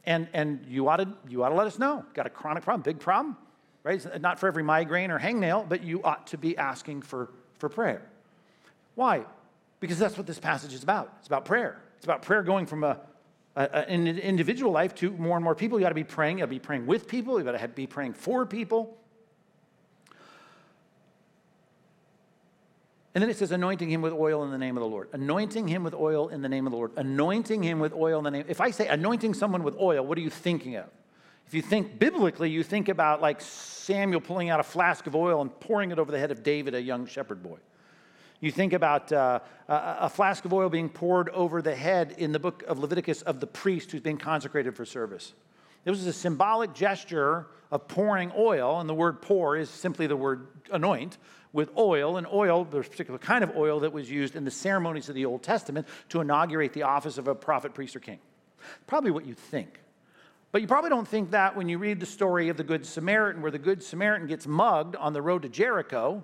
[0.06, 2.04] And and you ought to you ought to let us know.
[2.14, 3.36] Got a chronic problem, big problem,
[3.82, 3.94] right?
[3.94, 7.68] It's not for every migraine or hangnail, but you ought to be asking for for
[7.68, 8.02] prayer.
[8.94, 9.24] Why?
[9.80, 11.12] Because that's what this passage is about.
[11.18, 11.80] It's about prayer.
[11.96, 13.00] It's about prayer going from a,
[13.56, 15.78] an individual life to more and more people.
[15.78, 16.38] You got to be praying.
[16.38, 17.38] You got to be praying with people.
[17.38, 18.96] You got to be praying for people.
[23.14, 25.08] And then it says, anointing him with oil in the name of the Lord.
[25.12, 26.90] Anointing him with oil in the name of the Lord.
[26.96, 28.44] Anointing him with oil in the name.
[28.48, 30.86] If I say anointing someone with oil, what are you thinking of?
[31.46, 35.40] If you think biblically, you think about like Samuel pulling out a flask of oil
[35.42, 37.58] and pouring it over the head of David, a young shepherd boy.
[38.40, 42.40] You think about uh, a flask of oil being poured over the head in the
[42.40, 45.34] book of Leviticus of the priest who's being consecrated for service.
[45.84, 50.16] This was a symbolic gesture of pouring oil, and the word pour is simply the
[50.16, 51.18] word anoint
[51.54, 52.18] with oil.
[52.18, 55.14] And oil, there's a particular kind of oil that was used in the ceremonies of
[55.14, 58.18] the Old Testament to inaugurate the office of a prophet, priest, or king.
[58.86, 59.80] Probably what you think.
[60.52, 63.40] But you probably don't think that when you read the story of the Good Samaritan,
[63.40, 66.22] where the Good Samaritan gets mugged on the road to Jericho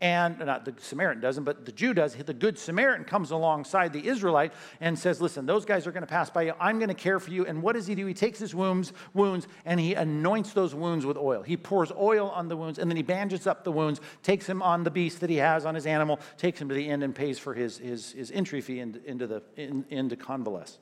[0.00, 2.14] and not the Samaritan doesn't, but the Jew does.
[2.14, 6.08] The good Samaritan comes alongside the Israelite and says, Listen, those guys are going to
[6.08, 6.54] pass by you.
[6.60, 7.44] I'm going to care for you.
[7.46, 8.06] And what does he do?
[8.06, 11.42] He takes his wounds, wounds and he anoints those wounds with oil.
[11.42, 14.62] He pours oil on the wounds and then he bandages up the wounds, takes him
[14.62, 17.12] on the beast that he has on his animal, takes him to the inn and
[17.12, 20.78] pays for his, his, his entry fee into, into, the, in, into convalesce.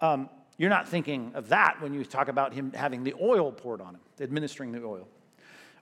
[0.00, 3.82] Um, you're not thinking of that when you talk about him having the oil poured
[3.82, 5.08] on him, administering the oil.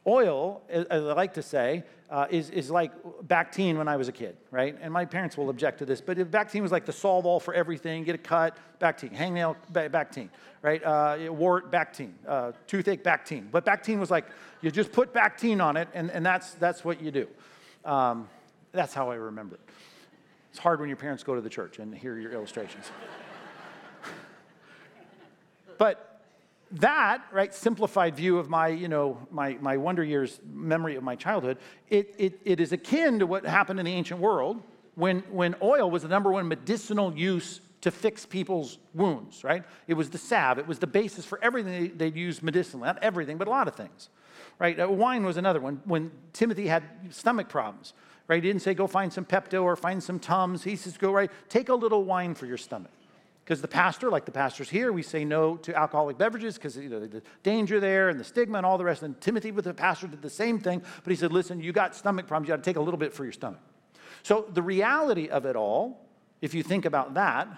[0.08, 2.92] Oil, as I like to say, uh, is, is like
[3.26, 4.74] Bactine when I was a kid, right?
[4.80, 7.52] And my parents will object to this, but Bactine was like the solve all for
[7.52, 8.04] everything.
[8.04, 9.14] Get a cut, Bactine.
[9.14, 10.30] Hangnail, Bactine,
[10.62, 10.82] right?
[10.82, 12.14] Uh, wart, Bactine.
[12.26, 13.50] Uh, toothache, Bactine.
[13.50, 14.24] But Bactine was like,
[14.62, 17.28] you just put Bactine on it, and, and that's, that's what you do.
[17.84, 18.28] Um,
[18.72, 19.60] that's how I remember it.
[20.50, 22.86] It's hard when your parents go to the church and hear your illustrations.
[25.78, 26.07] but
[26.70, 31.16] that right simplified view of my you know my, my wonder years memory of my
[31.16, 34.62] childhood it, it, it is akin to what happened in the ancient world
[34.94, 39.64] when, when oil was the number one medicinal use to fix people's wounds right?
[39.86, 40.58] It was the salve.
[40.58, 42.86] It was the basis for everything they, they used medicinally.
[42.86, 44.10] Not everything but a lot of things
[44.58, 44.78] right?
[44.78, 45.80] Uh, wine was another one.
[45.84, 47.94] When timothy had stomach problems
[48.26, 48.42] right?
[48.42, 50.64] He didn't say go find some pepto or find some tums.
[50.64, 52.92] He says go right take a little wine for your stomach
[53.48, 56.90] because the pastor, like the pastors here, we say no to alcoholic beverages because you
[56.90, 59.02] know, the danger there and the stigma and all the rest.
[59.02, 60.82] And Timothy, with the pastor, did the same thing.
[61.02, 62.46] But he said, listen, you got stomach problems.
[62.46, 63.60] You got to take a little bit for your stomach.
[64.22, 66.06] So the reality of it all,
[66.42, 67.48] if you think about that,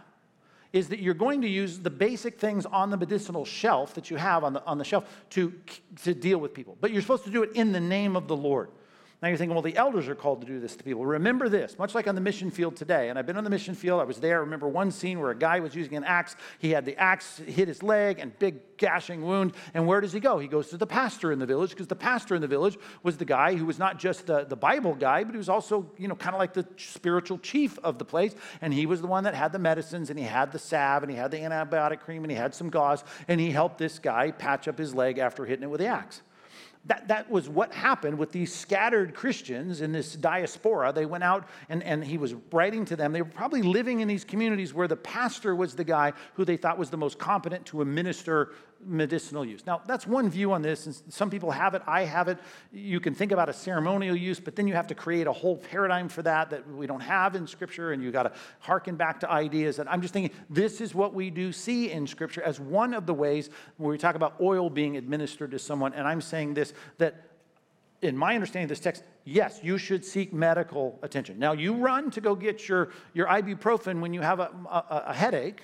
[0.72, 4.16] is that you're going to use the basic things on the medicinal shelf that you
[4.16, 5.52] have on the, on the shelf to,
[6.04, 6.78] to deal with people.
[6.80, 8.70] But you're supposed to do it in the name of the Lord.
[9.22, 11.04] Now you're thinking, well, the elders are called to do this to people.
[11.04, 13.10] Remember this, much like on the mission field today.
[13.10, 14.00] And I've been on the mission field.
[14.00, 14.38] I was there.
[14.38, 16.36] I remember one scene where a guy was using an axe.
[16.58, 19.52] He had the axe hit his leg and big gashing wound.
[19.74, 20.38] And where does he go?
[20.38, 23.18] He goes to the pastor in the village because the pastor in the village was
[23.18, 26.08] the guy who was not just the, the Bible guy, but he was also, you
[26.08, 28.34] know, kind of like the spiritual chief of the place.
[28.62, 31.12] And he was the one that had the medicines and he had the salve and
[31.12, 33.04] he had the antibiotic cream and he had some gauze.
[33.28, 36.22] And he helped this guy patch up his leg after hitting it with the axe.
[36.86, 40.92] That, that was what happened with these scattered Christians in this diaspora.
[40.92, 43.12] They went out and, and he was writing to them.
[43.12, 46.56] They were probably living in these communities where the pastor was the guy who they
[46.56, 48.52] thought was the most competent to administer
[48.84, 49.66] medicinal use.
[49.66, 50.86] Now, that's one view on this.
[50.86, 52.38] And some people have it, I have it.
[52.72, 55.56] You can think about a ceremonial use, but then you have to create a whole
[55.56, 59.20] paradigm for that that we don't have in Scripture, and you got to harken back
[59.20, 59.78] to ideas.
[59.78, 63.06] And I'm just thinking this is what we do see in Scripture as one of
[63.06, 65.92] the ways where we talk about oil being administered to someone.
[65.92, 67.26] And I'm saying this that
[68.02, 71.38] in my understanding of this text, yes, you should seek medical attention.
[71.38, 75.14] Now, you run to go get your, your ibuprofen when you have a, a, a
[75.14, 75.62] headache.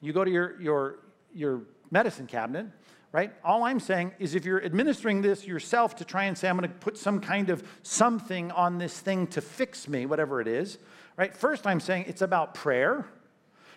[0.00, 0.98] You go to your, your,
[1.32, 2.66] your medicine cabinet,
[3.12, 3.32] right?
[3.44, 6.68] All I'm saying is if you're administering this yourself to try and say, I'm going
[6.68, 10.78] to put some kind of something on this thing to fix me, whatever it is,
[11.16, 11.34] right?
[11.34, 13.06] First, I'm saying it's about prayer,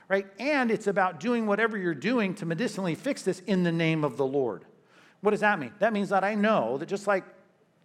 [0.08, 0.28] right?
[0.39, 4.17] And it's about doing whatever you're doing to medicinally fix this in the name of
[4.17, 4.65] the Lord.
[5.22, 5.74] What does that mean?
[5.80, 7.24] That means that I know that just like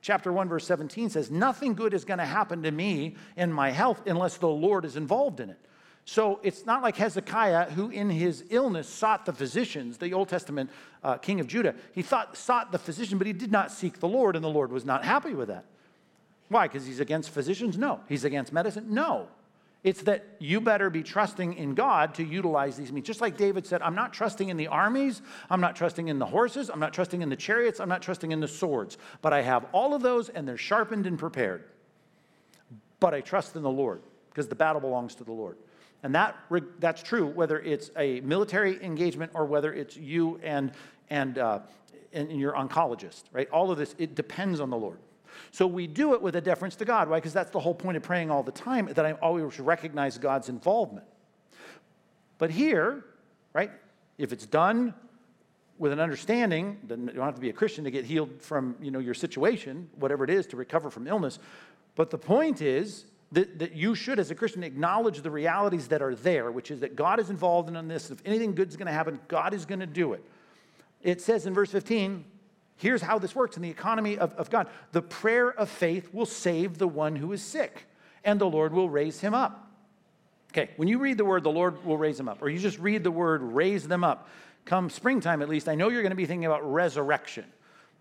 [0.00, 3.70] chapter 1, verse 17 says, nothing good is going to happen to me in my
[3.70, 5.58] health unless the Lord is involved in it.
[6.06, 10.70] So it's not like Hezekiah, who in his illness sought the physicians, the Old Testament
[11.02, 11.74] uh, king of Judah.
[11.92, 14.70] He thought, sought the physician, but he did not seek the Lord, and the Lord
[14.70, 15.64] was not happy with that.
[16.48, 16.68] Why?
[16.68, 17.78] Because he's against physicians?
[17.78, 18.00] No.
[18.06, 18.86] He's against medicine?
[18.90, 19.28] No.
[19.82, 23.06] It's that you better be trusting in God to utilize these means.
[23.06, 26.26] Just like David said, I'm not trusting in the armies, I'm not trusting in the
[26.26, 29.42] horses, I'm not trusting in the chariots, I'm not trusting in the swords, but I
[29.42, 31.64] have all of those and they're sharpened and prepared.
[32.98, 35.58] But I trust in the Lord because the battle belongs to the Lord.
[36.04, 36.36] And that,
[36.80, 40.70] that's true whether it's a military engagement or whether it's you and,
[41.08, 41.60] and, uh,
[42.12, 43.48] and your oncologist, right?
[43.48, 44.98] All of this, it depends on the Lord.
[45.50, 47.08] So we do it with a deference to God.
[47.08, 47.16] Why?
[47.16, 50.50] Because that's the whole point of praying all the time, that I always recognize God's
[50.50, 51.06] involvement.
[52.36, 53.06] But here,
[53.54, 53.70] right,
[54.18, 54.92] if it's done
[55.78, 58.76] with an understanding, then you don't have to be a Christian to get healed from
[58.78, 61.38] you know, your situation, whatever it is, to recover from illness.
[61.94, 66.00] But the point is that, that you should, as a Christian, acknowledge the realities that
[66.02, 68.10] are there, which is that God is involved in this.
[68.10, 70.24] If anything good is going to happen, God is going to do it.
[71.02, 72.24] It says in verse 15,
[72.76, 76.26] here's how this works in the economy of, of God the prayer of faith will
[76.26, 77.86] save the one who is sick,
[78.24, 79.70] and the Lord will raise him up.
[80.52, 82.78] Okay, when you read the word, the Lord will raise them up, or you just
[82.78, 84.28] read the word, raise them up,
[84.64, 87.44] come springtime at least, I know you're going to be thinking about resurrection.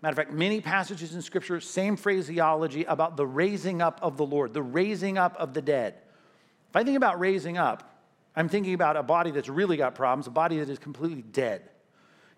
[0.04, 4.26] Matter of fact, many passages in Scripture, same phraseology about the raising up of the
[4.26, 5.94] Lord, the raising up of the dead.
[6.68, 8.02] If I think about raising up,
[8.36, 11.70] I'm thinking about a body that's really got problems, a body that is completely dead.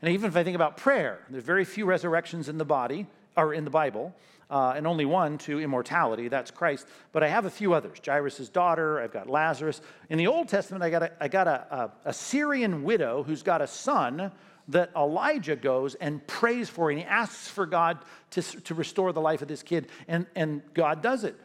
[0.01, 3.53] And even if I think about prayer, there's very few resurrections in the body or
[3.53, 4.15] in the Bible,
[4.49, 6.29] uh, and only one to immortality.
[6.29, 6.87] That's Christ.
[7.11, 7.99] But I have a few others.
[8.07, 9.01] Jairus' daughter.
[9.01, 9.81] I've got Lazarus.
[10.09, 13.43] In the Old Testament, I got a, I got a, a, a Syrian widow who's
[13.43, 14.31] got a son
[14.69, 17.99] that Elijah goes and prays for, and he asks for God
[18.31, 21.37] to, to restore the life of this kid, and, and God does it.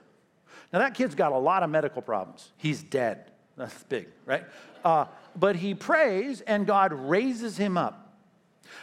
[0.74, 2.52] Now, that kid's got a lot of medical problems.
[2.58, 3.32] He's dead.
[3.58, 4.44] That's big, right?
[4.84, 5.06] Uh,
[5.36, 8.16] but he prays, and God raises him up.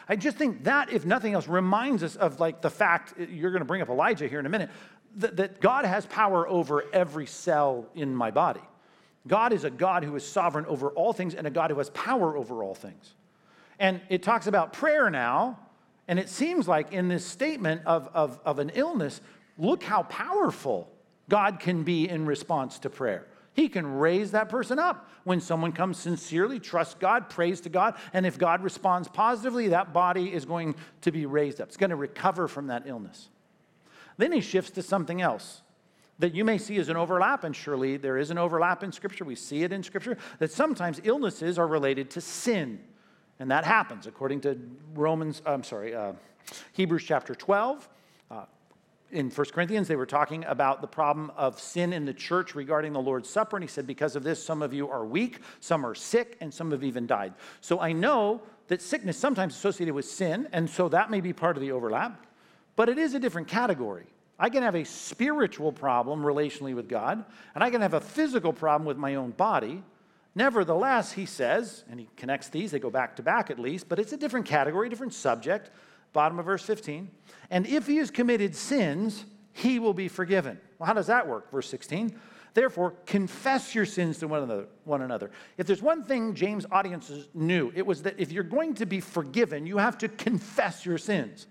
[0.08, 3.60] I just think that, if nothing else, reminds us of like the fact, you're going
[3.60, 4.70] to bring up Elijah here in a minute,
[5.16, 8.60] that, that God has power over every cell in my body.
[9.26, 11.90] God is a God who is sovereign over all things and a God who has
[11.90, 13.14] power over all things.
[13.78, 15.58] And it talks about prayer now,
[16.08, 19.20] and it seems like in this statement of, of, of an illness,
[19.56, 20.90] look how powerful
[21.28, 23.26] God can be in response to prayer.
[23.52, 25.10] He can raise that person up.
[25.24, 29.92] When someone comes sincerely, trusts God, prays to God, and if God responds positively, that
[29.92, 31.68] body is going to be raised up.
[31.68, 33.28] It's going to recover from that illness.
[34.16, 35.62] Then he shifts to something else
[36.18, 39.24] that you may see as an overlap, and surely there is an overlap in Scripture.
[39.24, 42.80] We see it in Scripture that sometimes illnesses are related to sin.
[43.40, 44.58] And that happens according to
[44.94, 46.12] Romans, I'm sorry, uh,
[46.72, 47.88] Hebrews chapter 12.
[48.30, 48.44] Uh,
[49.10, 52.92] in 1 Corinthians, they were talking about the problem of sin in the church regarding
[52.92, 53.56] the Lord's Supper.
[53.56, 56.52] And he said, Because of this, some of you are weak, some are sick, and
[56.52, 57.34] some have even died.
[57.60, 61.56] So I know that sickness sometimes associated with sin, and so that may be part
[61.56, 62.26] of the overlap,
[62.76, 64.06] but it is a different category.
[64.38, 67.24] I can have a spiritual problem relationally with God,
[67.54, 69.82] and I can have a physical problem with my own body.
[70.38, 73.98] Nevertheless, he says, and he connects these, they go back to back at least, but
[73.98, 75.68] it's a different category, different subject.
[76.12, 77.10] Bottom of verse 15.
[77.50, 80.60] And if he has committed sins, he will be forgiven.
[80.78, 81.50] Well, how does that work?
[81.50, 82.16] Verse 16.
[82.54, 85.32] Therefore, confess your sins to one another, one another.
[85.56, 89.00] If there's one thing James' audiences knew, it was that if you're going to be
[89.00, 91.48] forgiven, you have to confess your sins.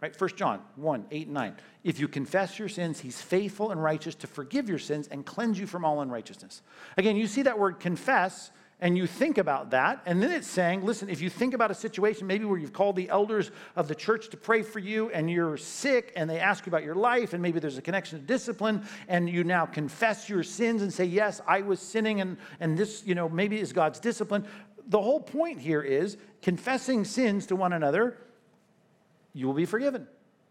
[0.00, 0.18] Right?
[0.20, 1.56] 1 John 1, 8 and 9.
[1.82, 5.58] If you confess your sins, he's faithful and righteous to forgive your sins and cleanse
[5.58, 6.62] you from all unrighteousness.
[6.96, 10.84] Again, you see that word confess and you think about that, and then it's saying,
[10.84, 13.94] listen, if you think about a situation maybe where you've called the elders of the
[13.94, 17.32] church to pray for you and you're sick and they ask you about your life
[17.32, 21.04] and maybe there's a connection to discipline and you now confess your sins and say,
[21.04, 24.44] yes, I was sinning and, and this, you know, maybe is God's discipline.
[24.88, 28.18] The whole point here is confessing sins to one another
[29.34, 30.06] you will be forgiven.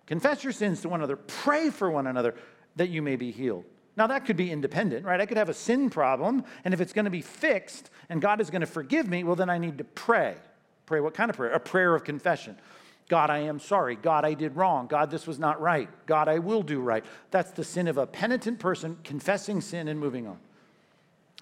[0.06, 2.36] Confess your sins to one another, pray for one another
[2.76, 3.64] that you may be healed.
[3.96, 5.22] Now, that could be independent, right?
[5.22, 8.42] I could have a sin problem, and if it's going to be fixed and God
[8.42, 10.36] is going to forgive me, well, then I need to pray.
[10.86, 11.52] Pray what kind of prayer?
[11.52, 12.58] A prayer of confession.
[13.08, 13.96] God, I am sorry.
[13.96, 14.88] God, I did wrong.
[14.88, 15.90] God, this was not right.
[16.08, 17.06] God, I will do right.
[17.32, 20.40] That's the sin of a penitent person confessing sin and moving on.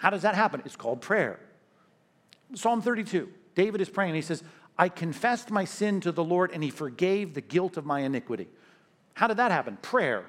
[0.00, 0.62] How does that happen?
[0.64, 1.40] It's called prayer.
[2.54, 4.14] Psalm 32, David is praying.
[4.14, 4.42] He says,
[4.82, 8.48] I confessed my sin to the Lord and he forgave the guilt of my iniquity.
[9.14, 9.78] How did that happen?
[9.80, 10.24] Prayer.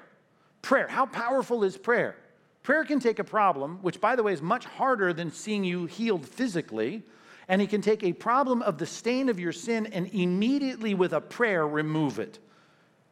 [0.62, 0.86] Prayer.
[0.86, 2.14] How powerful is prayer?
[2.62, 5.86] Prayer can take a problem, which, by the way, is much harder than seeing you
[5.86, 7.02] healed physically,
[7.48, 11.14] and he can take a problem of the stain of your sin and immediately, with
[11.14, 12.38] a prayer, remove it.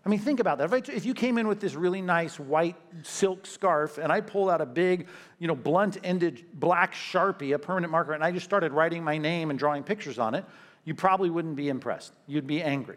[0.07, 0.73] I mean, think about that.
[0.73, 4.21] If, I, if, you came in with this really nice white silk scarf and I
[4.21, 5.09] pulled out a big,
[5.41, 9.19] you know, blunt ended black Sharpie, a permanent marker, and I just started writing my
[9.19, 10.45] name and drawing pictures on it,
[10.85, 12.13] you probably wouldn't be impressed.
[12.27, 12.97] You'd be angry.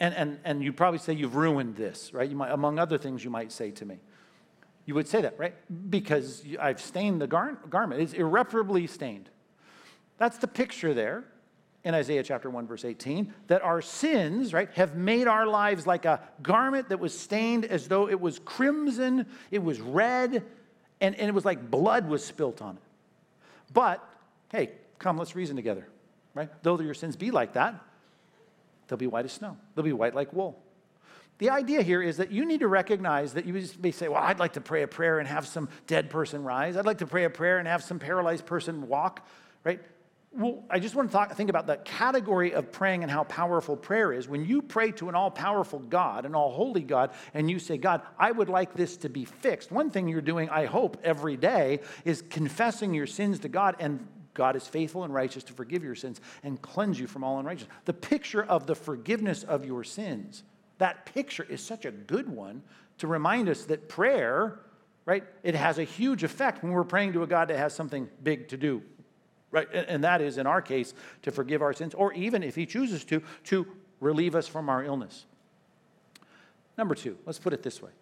[0.00, 2.28] And, and, and you'd probably say, You've ruined this, right?
[2.28, 3.98] You might, among other things, you might say to me.
[4.86, 5.54] You would say that, right?
[5.90, 8.02] Because I've stained the gar- garment.
[8.02, 9.30] It's irreparably stained.
[10.18, 11.24] That's the picture there
[11.84, 16.06] in Isaiah chapter 1, verse 18, that our sins, right, have made our lives like
[16.06, 20.42] a garment that was stained as though it was crimson, it was red,
[21.00, 22.82] and, and it was like blood was spilt on it.
[23.72, 24.06] But,
[24.50, 25.86] hey, come, let's reason together,
[26.34, 26.50] right?
[26.62, 27.74] Though your sins be like that,
[28.88, 30.60] they'll be white as snow, they'll be white like wool.
[31.38, 34.38] The idea here is that you need to recognize that you may say, Well, I'd
[34.38, 36.76] like to pray a prayer and have some dead person rise.
[36.76, 39.26] I'd like to pray a prayer and have some paralyzed person walk,
[39.64, 39.80] right?
[40.36, 43.76] well, I just want to talk, think about the category of praying and how powerful
[43.76, 44.26] prayer is.
[44.28, 47.78] When you pray to an all powerful God, an all holy God, and you say,
[47.78, 51.36] God, I would like this to be fixed, one thing you're doing, I hope, every
[51.36, 55.82] day is confessing your sins to God, and God is faithful and righteous to forgive
[55.82, 57.74] your sins and cleanse you from all unrighteousness.
[57.84, 60.42] The picture of the forgiveness of your sins,
[60.78, 62.62] that picture is such a good one
[62.98, 64.60] to remind us that prayer,
[65.06, 68.08] right, it has a huge effect when we're praying to a God that has something
[68.22, 68.82] big to do
[69.54, 69.68] right?
[69.72, 73.04] And that is, in our case, to forgive our sins, or even if He chooses
[73.04, 73.66] to, to
[74.00, 75.26] relieve us from our illness.
[76.76, 77.92] Number two, let's put it this way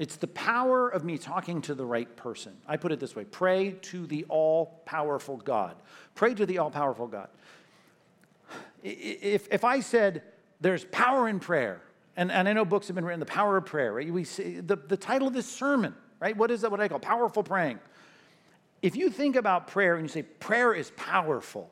[0.00, 2.56] it's the power of me talking to the right person.
[2.66, 5.76] I put it this way pray to the all powerful God.
[6.16, 7.28] Pray to the all powerful God.
[8.82, 10.22] If, if I said
[10.60, 11.80] there's power in prayer,
[12.16, 14.12] and, and I know books have been written, The Power of Prayer, right?
[14.12, 16.36] We see the, the title of this sermon, right?
[16.36, 16.70] What is that?
[16.72, 17.78] What I call powerful praying
[18.82, 21.70] if you think about prayer and you say prayer is powerful,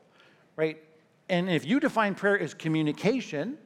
[0.57, 0.83] right?
[1.29, 3.59] And if you define prayer as communication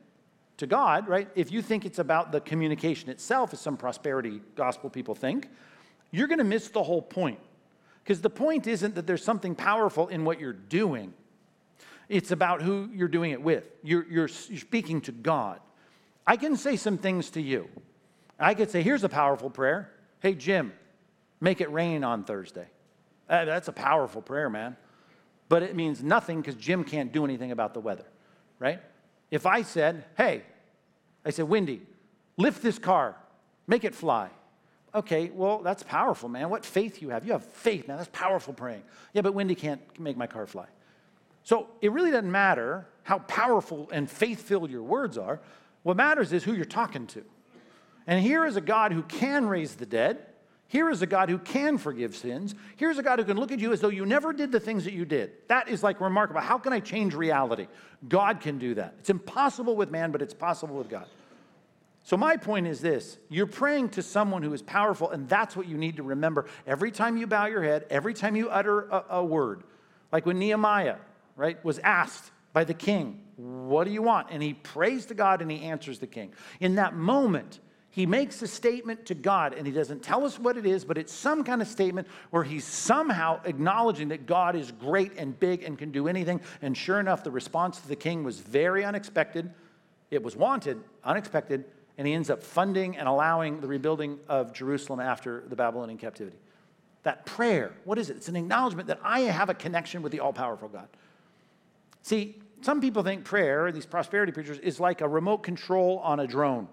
[0.62, 1.28] to God, right?
[1.34, 5.48] If you think it's about the communication itself, as some prosperity gospel people think,
[6.12, 7.40] you're going to miss the whole point.
[8.02, 11.14] Because the point isn't that there's something powerful in what you're doing,
[12.08, 13.68] it's about who you're doing it with.
[13.82, 15.58] You're, you're, you're speaking to God.
[16.24, 17.68] I can say some things to you.
[18.38, 19.90] I could say, here's a powerful prayer.
[20.20, 20.72] Hey, Jim,
[21.40, 22.68] make it rain on Thursday.
[23.28, 24.76] Uh, that's a powerful prayer, man.
[25.48, 28.06] But it means nothing because Jim can't do anything about the weather,
[28.60, 28.80] right?
[29.32, 30.42] If I said, hey,
[31.24, 31.82] I said, Wendy,
[32.36, 33.16] lift this car,
[33.66, 34.30] make it fly.
[34.94, 36.50] Okay, well, that's powerful, man.
[36.50, 37.24] What faith you have.
[37.24, 37.96] You have faith, man.
[37.96, 38.82] That's powerful praying.
[39.14, 40.66] Yeah, but Wendy can't make my car fly.
[41.44, 45.40] So it really doesn't matter how powerful and faith filled your words are.
[45.82, 47.24] What matters is who you're talking to.
[48.06, 50.18] And here is a God who can raise the dead,
[50.72, 52.54] here is a God who can forgive sins.
[52.76, 54.84] Here's a God who can look at you as though you never did the things
[54.84, 55.32] that you did.
[55.48, 56.40] That is like remarkable.
[56.40, 57.66] How can I change reality?
[58.08, 58.94] God can do that.
[58.98, 61.04] It's impossible with man, but it's possible with God.
[62.04, 65.68] So, my point is this you're praying to someone who is powerful, and that's what
[65.68, 69.04] you need to remember every time you bow your head, every time you utter a,
[69.16, 69.64] a word.
[70.10, 70.96] Like when Nehemiah,
[71.36, 74.28] right, was asked by the king, What do you want?
[74.30, 76.32] And he prays to God and he answers the king.
[76.60, 77.60] In that moment,
[77.92, 80.96] he makes a statement to God and he doesn't tell us what it is, but
[80.96, 85.62] it's some kind of statement where he's somehow acknowledging that God is great and big
[85.62, 86.40] and can do anything.
[86.62, 89.52] And sure enough, the response to the king was very unexpected.
[90.10, 91.66] It was wanted, unexpected,
[91.98, 96.38] and he ends up funding and allowing the rebuilding of Jerusalem after the Babylonian captivity.
[97.02, 98.16] That prayer, what is it?
[98.16, 100.88] It's an acknowledgement that I have a connection with the all powerful God.
[102.00, 106.26] See, some people think prayer, these prosperity preachers, is like a remote control on a
[106.26, 106.68] drone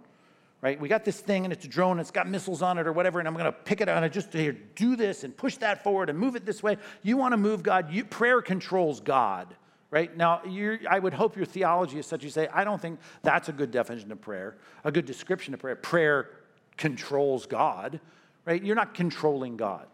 [0.61, 0.79] right?
[0.79, 3.19] We got this thing and it's a drone, it's got missiles on it or whatever,
[3.19, 5.83] and I'm gonna pick it up and I just here, do this and push that
[5.83, 6.77] forward and move it this way.
[7.01, 9.55] You wanna move God, you, prayer controls God,
[9.89, 10.15] right?
[10.15, 10.41] Now,
[10.89, 13.71] I would hope your theology is such you say, I don't think that's a good
[13.71, 15.75] definition of prayer, a good description of prayer.
[15.75, 16.29] Prayer
[16.77, 17.99] controls God,
[18.45, 18.61] right?
[18.61, 19.87] You're not controlling God.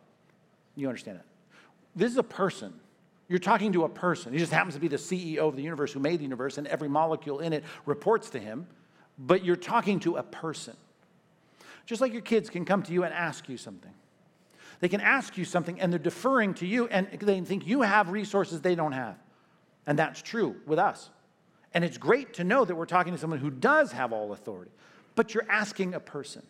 [0.76, 1.26] You understand it?
[1.96, 2.74] This is a person.
[3.28, 4.34] You're talking to a person.
[4.34, 6.68] He just happens to be the CEO of the universe who made the universe, and
[6.68, 8.68] every molecule in it reports to him
[9.18, 10.76] but you're talking to a person.
[11.86, 13.94] Just like your kids can come to you and ask you something.
[14.80, 18.10] They can ask you something and they're deferring to you and they think you have
[18.10, 19.18] resources they don't have.
[19.88, 21.10] And that's true with us.
[21.74, 24.72] And it's great to know that we're talking to someone who does have all authority,
[25.16, 26.42] but you're asking a person.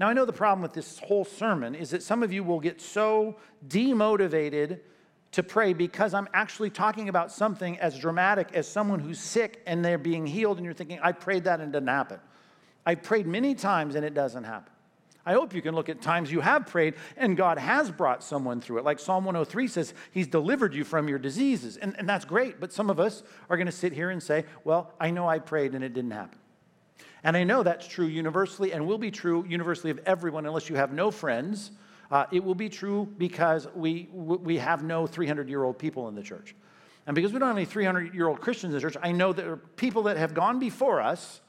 [0.00, 2.60] Now, I know the problem with this whole sermon is that some of you will
[2.60, 3.36] get so
[3.66, 4.80] demotivated
[5.32, 9.84] to pray because I'm actually talking about something as dramatic as someone who's sick and
[9.84, 12.20] they're being healed, and you're thinking, I prayed that and it didn't happen.
[12.86, 14.72] I've prayed many times and it doesn't happen.
[15.26, 18.62] I hope you can look at times you have prayed and God has brought someone
[18.62, 18.84] through it.
[18.84, 21.76] Like Psalm 103 says, He's delivered you from your diseases.
[21.76, 22.60] And, and that's great.
[22.60, 25.38] But some of us are going to sit here and say, Well, I know I
[25.38, 26.38] prayed and it didn't happen.
[27.22, 30.76] And I know that's true universally and will be true universally of everyone unless you
[30.76, 31.72] have no friends.
[32.10, 36.14] Uh, it will be true because we, we have no 300 year old people in
[36.14, 36.54] the church.
[37.06, 39.32] And because we don't have any 300 year old Christians in the church, I know
[39.32, 41.40] there are people that have gone before us,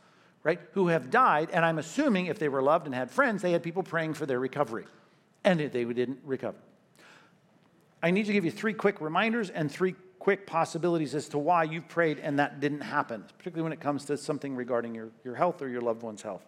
[0.43, 1.49] right, who have died.
[1.51, 4.25] And I'm assuming if they were loved and had friends, they had people praying for
[4.25, 4.85] their recovery.
[5.43, 6.57] And they didn't recover.
[8.01, 11.63] I need to give you three quick reminders and three quick possibilities as to why
[11.63, 15.35] you've prayed and that didn't happen, particularly when it comes to something regarding your, your
[15.35, 16.45] health or your loved one's health.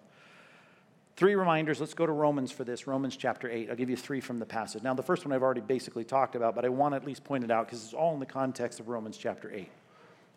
[1.22, 1.80] Three reminders.
[1.80, 2.88] Let's go to Romans for this.
[2.88, 3.70] Romans chapter 8.
[3.70, 4.82] I'll give you three from the passage.
[4.82, 7.24] Now, the first one I've already basically talked about, but I want to at least
[7.24, 9.70] point it out because it's all in the context of Romans chapter 8.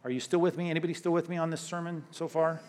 [0.05, 0.68] Are you still with me?
[0.68, 2.61] Anybody still with me on this sermon so far?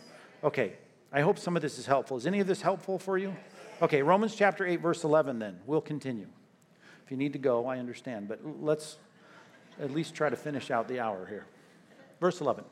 [0.45, 0.75] Okay.
[1.11, 2.15] I hope some of this is helpful.
[2.15, 3.35] Is any of this helpful for you?
[3.81, 5.59] Okay, Romans chapter 8, verse 11, then.
[5.65, 6.27] We'll continue.
[7.03, 8.95] If you need to go, I understand, but let's
[9.77, 11.47] at least try to finish out the hour here.
[12.21, 12.63] Verse 11,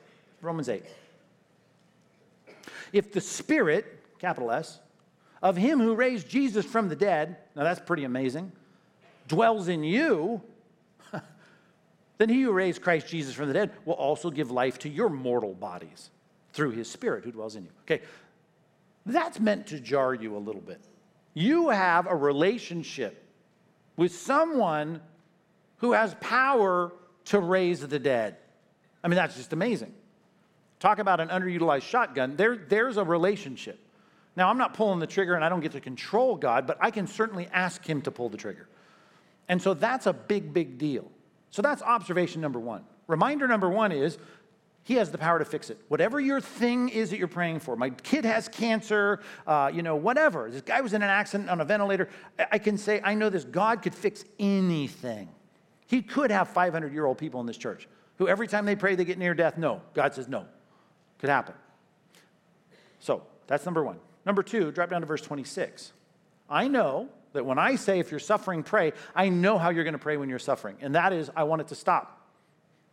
[0.41, 0.85] Romans 8.
[2.93, 4.79] If the Spirit, capital S,
[5.43, 8.53] of him who raised Jesus from the dead, now that's pretty amazing,
[9.27, 10.41] dwells in you,
[12.17, 15.09] then he who raised Christ Jesus from the dead will also give life to your
[15.09, 16.09] mortal bodies
[16.53, 17.69] through his Spirit who dwells in you.
[17.81, 18.01] Okay,
[19.05, 20.79] that's meant to jar you a little bit.
[21.33, 23.21] You have a relationship
[23.97, 25.01] with someone
[25.77, 26.93] who has power
[27.25, 28.37] to raise the dead.
[29.03, 29.93] I mean, that's just amazing.
[30.79, 32.37] Talk about an underutilized shotgun.
[32.37, 33.79] There, there's a relationship.
[34.35, 36.91] Now, I'm not pulling the trigger and I don't get to control God, but I
[36.91, 38.67] can certainly ask Him to pull the trigger.
[39.47, 41.11] And so that's a big, big deal.
[41.51, 42.83] So that's observation number one.
[43.07, 44.17] Reminder number one is
[44.83, 45.79] he has the power to fix it.
[45.87, 49.95] Whatever your thing is that you're praying for, my kid has cancer, uh, you know,
[49.95, 50.49] whatever.
[50.49, 52.09] This guy was in an accident on a ventilator.
[52.51, 53.45] I can say, I know this.
[53.45, 55.29] God could fix anything.
[55.87, 58.95] He could have 500 year old people in this church who every time they pray
[58.95, 59.57] they get near death.
[59.57, 59.81] No.
[59.93, 60.45] God says no.
[61.19, 61.55] Could happen.
[62.99, 63.99] So that's number one.
[64.25, 65.91] Number two, drop down to verse 26.
[66.49, 69.93] I know that when I say if you're suffering, pray, I know how you're going
[69.93, 70.77] to pray when you're suffering.
[70.81, 72.21] And that is, I want it to stop.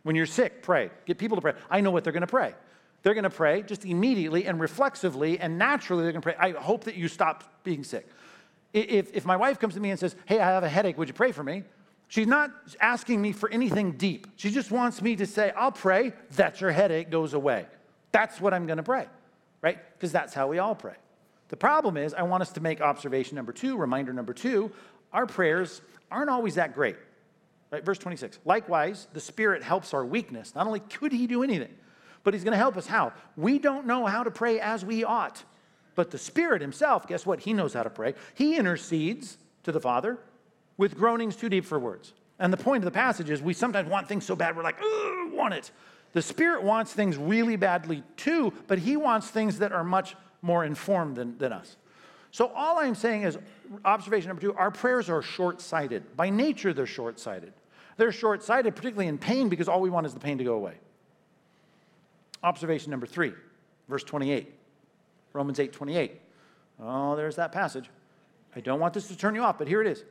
[0.03, 0.89] When you're sick, pray.
[1.05, 1.53] Get people to pray.
[1.69, 2.53] I know what they're going to pray.
[3.03, 6.35] They're going to pray just immediately and reflexively and naturally they're going to pray.
[6.37, 8.07] I hope that you stop being sick.
[8.73, 11.07] If, if my wife comes to me and says, Hey, I have a headache, would
[11.07, 11.63] you pray for me?
[12.07, 14.27] She's not asking me for anything deep.
[14.35, 17.67] She just wants me to say, I'll pray that your headache goes away.
[18.11, 19.07] That's what I'm going to pray,
[19.61, 19.79] right?
[19.93, 20.95] Because that's how we all pray.
[21.51, 24.71] The problem is, I want us to make observation number two, reminder number two,
[25.11, 26.95] our prayers aren't always that great.
[27.71, 28.39] Right, verse 26.
[28.45, 30.55] Likewise, the Spirit helps our weakness.
[30.55, 31.73] Not only could He do anything,
[32.23, 33.11] but He's going to help us how?
[33.35, 35.43] We don't know how to pray as we ought.
[35.95, 37.41] But the Spirit Himself, guess what?
[37.41, 38.13] He knows how to pray.
[38.33, 40.19] He intercedes to the Father
[40.77, 42.13] with groanings too deep for words.
[42.39, 44.79] And the point of the passage is we sometimes want things so bad, we're like,
[45.33, 45.69] want it.
[46.13, 50.65] The Spirit wants things really badly too, but He wants things that are much more
[50.65, 51.77] informed than, than us.
[52.31, 53.37] So, all I'm saying is,
[53.83, 56.15] observation number two, our prayers are short sighted.
[56.15, 57.51] By nature, they're short sighted.
[57.97, 60.53] They're short sighted, particularly in pain, because all we want is the pain to go
[60.53, 60.75] away.
[62.41, 63.33] Observation number three,
[63.89, 64.51] verse 28,
[65.33, 66.21] Romans 8 28.
[66.79, 67.89] Oh, there's that passage.
[68.55, 70.03] I don't want this to turn you off, but here it is.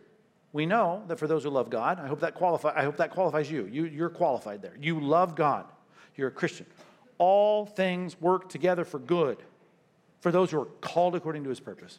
[0.53, 3.11] We know that for those who love God, I hope that, qualify, I hope that
[3.11, 3.67] qualifies you.
[3.67, 3.85] you.
[3.87, 4.75] You're qualified there.
[4.81, 5.65] You love God.
[6.17, 6.67] You're a Christian.
[7.19, 9.39] All things work together for good
[10.21, 11.99] for those who are called according to his purpose.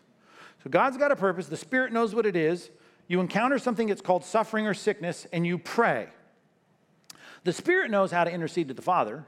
[0.64, 1.48] So God's got a purpose.
[1.48, 2.70] The Spirit knows what it is
[3.12, 6.08] you encounter something that's called suffering or sickness, and you pray.
[7.44, 9.26] The Spirit knows how to intercede to the Father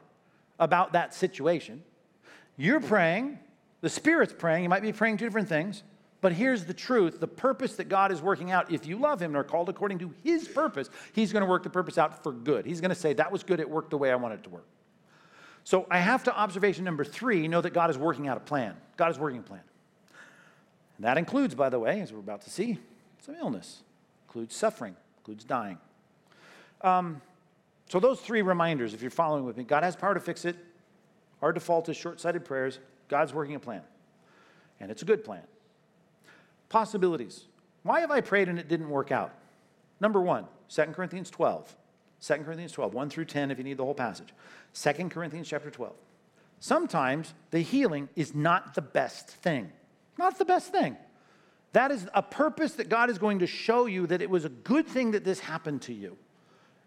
[0.57, 1.83] about that situation.
[2.55, 3.39] You're praying,
[3.81, 4.63] the Spirit's praying.
[4.63, 5.83] You might be praying two different things,
[6.21, 9.31] but here's the truth the purpose that God is working out, if you love Him
[9.31, 12.31] and are called according to His purpose, He's going to work the purpose out for
[12.31, 12.65] good.
[12.65, 14.49] He's going to say, That was good, it worked the way I wanted it to
[14.49, 14.65] work.
[15.63, 18.75] So I have to, observation number three, know that God is working out a plan.
[18.97, 19.61] God is working a plan.
[20.97, 22.77] And that includes, by the way, as we're about to see,
[23.21, 23.81] some illness,
[24.27, 25.77] includes suffering, includes dying.
[26.81, 27.21] Um,
[27.89, 30.57] so, those three reminders, if you're following with me, God has power to fix it.
[31.41, 32.79] Our default is short sighted prayers.
[33.07, 33.81] God's working a plan,
[34.79, 35.43] and it's a good plan.
[36.69, 37.45] Possibilities.
[37.83, 39.33] Why have I prayed and it didn't work out?
[39.99, 41.75] Number one, 2 Corinthians 12.
[42.25, 44.29] 2 Corinthians 12, 1 through 10, if you need the whole passage.
[44.73, 45.93] 2 Corinthians chapter 12.
[46.59, 49.71] Sometimes the healing is not the best thing.
[50.17, 50.95] Not the best thing.
[51.73, 54.49] That is a purpose that God is going to show you that it was a
[54.49, 56.17] good thing that this happened to you.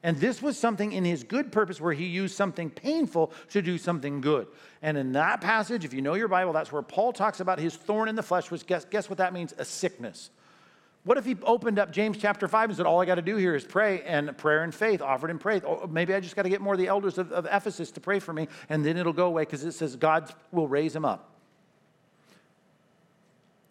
[0.02, 3.76] And this was something in his good purpose where he used something painful to do
[3.76, 4.46] something good.
[4.80, 7.74] And in that passage, if you know your Bible, that's where Paul talks about his
[7.76, 9.52] thorn in the flesh, which guess, guess what that means?
[9.58, 10.30] A sickness.
[11.06, 13.36] What if he opened up James chapter 5 and said, All I got to do
[13.36, 15.62] here is pray and prayer and faith, offered in praise?
[15.62, 17.92] Or oh, maybe I just got to get more of the elders of, of Ephesus
[17.92, 20.96] to pray for me, and then it'll go away because it says God will raise
[20.96, 21.30] him up.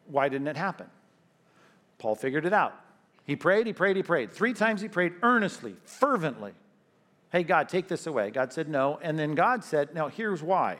[0.07, 0.87] why didn't it happen?
[1.97, 2.73] Paul figured it out.
[3.25, 4.31] He prayed, he prayed, he prayed.
[4.31, 6.53] Three times he prayed earnestly, fervently.
[7.33, 8.31] Hey, God, take this away.
[8.31, 8.97] God said no.
[9.01, 10.77] And then God said, Now, here's why.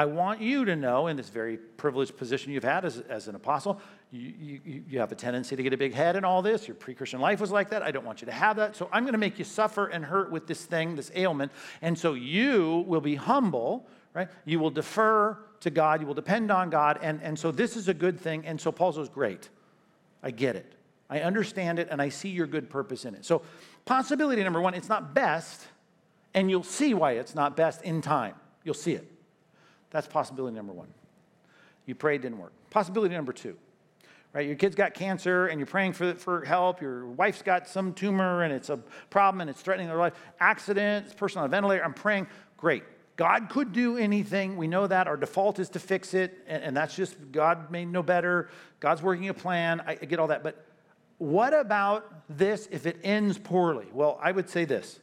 [0.00, 3.34] I want you to know, in this very privileged position you've had as, as an
[3.34, 3.78] apostle,
[4.10, 4.32] you,
[4.64, 6.66] you, you have a tendency to get a big head in all this.
[6.66, 7.82] Your pre Christian life was like that.
[7.82, 8.74] I don't want you to have that.
[8.74, 11.52] So I'm going to make you suffer and hurt with this thing, this ailment.
[11.82, 14.28] And so you will be humble, right?
[14.46, 16.00] You will defer to God.
[16.00, 16.98] You will depend on God.
[17.02, 18.46] And, and so this is a good thing.
[18.46, 19.50] And so Paul says, Great.
[20.22, 20.76] I get it.
[21.10, 21.88] I understand it.
[21.90, 23.26] And I see your good purpose in it.
[23.26, 23.42] So,
[23.84, 25.66] possibility number one, it's not best.
[26.32, 28.36] And you'll see why it's not best in time.
[28.64, 29.06] You'll see it.
[29.90, 30.88] That's possibility number one.
[31.86, 32.52] You prayed, didn't work.
[32.70, 33.56] Possibility number two,
[34.32, 34.46] right?
[34.46, 36.80] Your kid's got cancer and you're praying for, for help.
[36.80, 38.76] Your wife's got some tumor and it's a
[39.10, 40.14] problem and it's threatening their life.
[40.38, 41.84] Accident, person on a ventilator.
[41.84, 42.28] I'm praying.
[42.56, 42.84] Great.
[43.16, 44.56] God could do anything.
[44.56, 45.08] We know that.
[45.08, 46.38] Our default is to fix it.
[46.46, 48.48] And, and that's just God made no better.
[48.78, 49.80] God's working a plan.
[49.86, 50.42] I, I get all that.
[50.42, 50.64] But
[51.18, 53.86] what about this if it ends poorly?
[53.92, 55.00] Well, I would say this.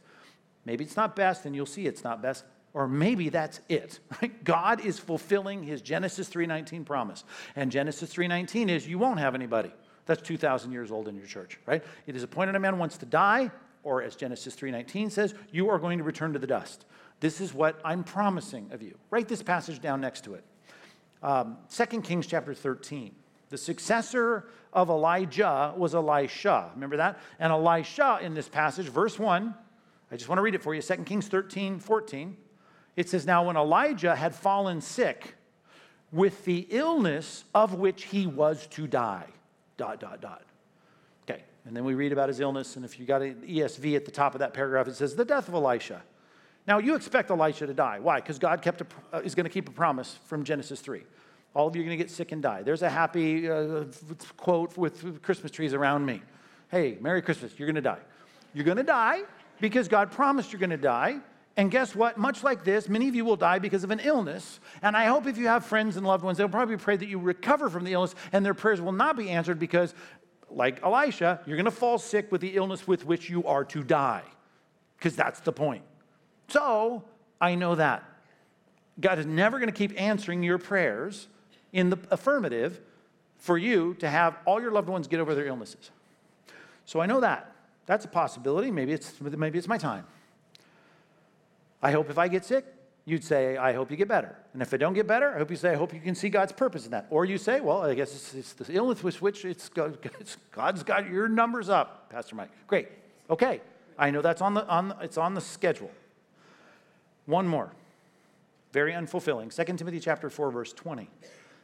[0.66, 2.44] Maybe it's not best, and you'll see it's not best
[2.74, 4.44] or maybe that's it right?
[4.44, 7.24] God is fulfilling his genesis 3.19 promise.
[7.56, 9.72] And genesis 3.19 is you won't have anybody
[10.06, 11.84] that's 2000 years old in your church right?
[12.06, 13.52] It is appointed a man wants to die
[13.84, 16.86] or as genesis 3.19 says you are going to return to the dust.
[17.20, 18.98] This is what i'm promising of you.
[19.10, 20.44] Write this passage down next to it.
[21.24, 23.16] Um, 2 kings chapter 13
[23.50, 26.70] the successor of elijah was elisha.
[26.76, 27.20] Remember that?
[27.40, 29.56] And elisha in this passage verse 1
[30.12, 30.82] i just want to read it for you.
[30.82, 32.38] 2 kings 13 14
[32.98, 35.36] it says, Now when Elijah had fallen sick
[36.12, 39.28] with the illness of which he was to die,
[39.78, 40.44] dot, dot, dot.
[41.30, 44.04] Okay, and then we read about his illness, and if you got an ESV at
[44.04, 46.02] the top of that paragraph, it says, The death of Elisha.
[46.68, 48.00] Now you expect Elisha to die.
[48.00, 48.18] Why?
[48.20, 51.02] Because God kept a, uh, is going to keep a promise from Genesis 3.
[51.54, 52.62] All of you are going to get sick and die.
[52.62, 53.86] There's a happy uh,
[54.36, 56.22] quote with Christmas trees around me.
[56.70, 58.02] Hey, Merry Christmas, you're going to die.
[58.54, 59.22] You're going to die
[59.62, 61.20] because God promised you're going to die.
[61.58, 62.20] And guess what?
[62.20, 64.60] Much like this, many of you will die because of an illness.
[64.84, 67.18] And I hope if you have friends and loved ones, they'll probably pray that you
[67.18, 69.96] recover from the illness and their prayers will not be answered because,
[70.52, 73.84] like Elisha, you're going to fall sick with the illness with which you are to
[73.84, 74.24] die.
[74.98, 75.84] Because that's the point.
[76.48, 77.04] So
[77.42, 78.04] I know that.
[79.00, 81.28] God is never going to keep answering your prayers
[81.74, 82.80] in the affirmative
[83.38, 85.90] for you to have all your loved ones get over their illnesses.
[86.86, 87.52] So I know that.
[87.88, 88.70] That's a possibility.
[88.70, 90.06] Maybe it's, maybe it's my time.
[91.82, 92.66] I hope if I get sick,
[93.06, 94.36] you'd say, I hope you get better.
[94.54, 96.30] And if I don't get better, I hope you say, I hope you can see
[96.30, 97.08] God's purpose in that.
[97.10, 99.70] Or you say, well, I guess it's, it's the illness with which it's,
[100.20, 102.50] it's, God's got your numbers up, Pastor Mike.
[102.68, 102.90] Great.
[103.30, 103.62] Okay.
[103.98, 105.92] I know that's on the, on the, it's on the schedule.
[107.26, 107.72] One more.
[108.74, 109.56] Very unfulfilling.
[109.56, 111.10] 2 Timothy chapter 4, verse 20.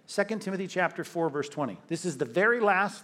[0.08, 1.78] 2 Timothy chapter 4, verse 20.
[1.88, 3.04] This is the very last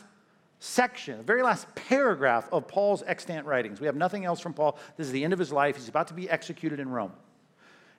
[0.59, 3.79] section, the very last paragraph of Paul's extant writings.
[3.79, 4.77] We have nothing else from Paul.
[4.97, 5.77] This is the end of his life.
[5.77, 7.13] He's about to be executed in Rome.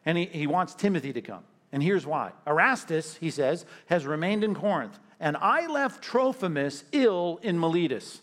[0.05, 1.43] And he, he wants Timothy to come.
[1.73, 7.39] And here's why Erastus, he says, has remained in Corinth, and I left Trophimus ill
[7.43, 8.21] in Miletus.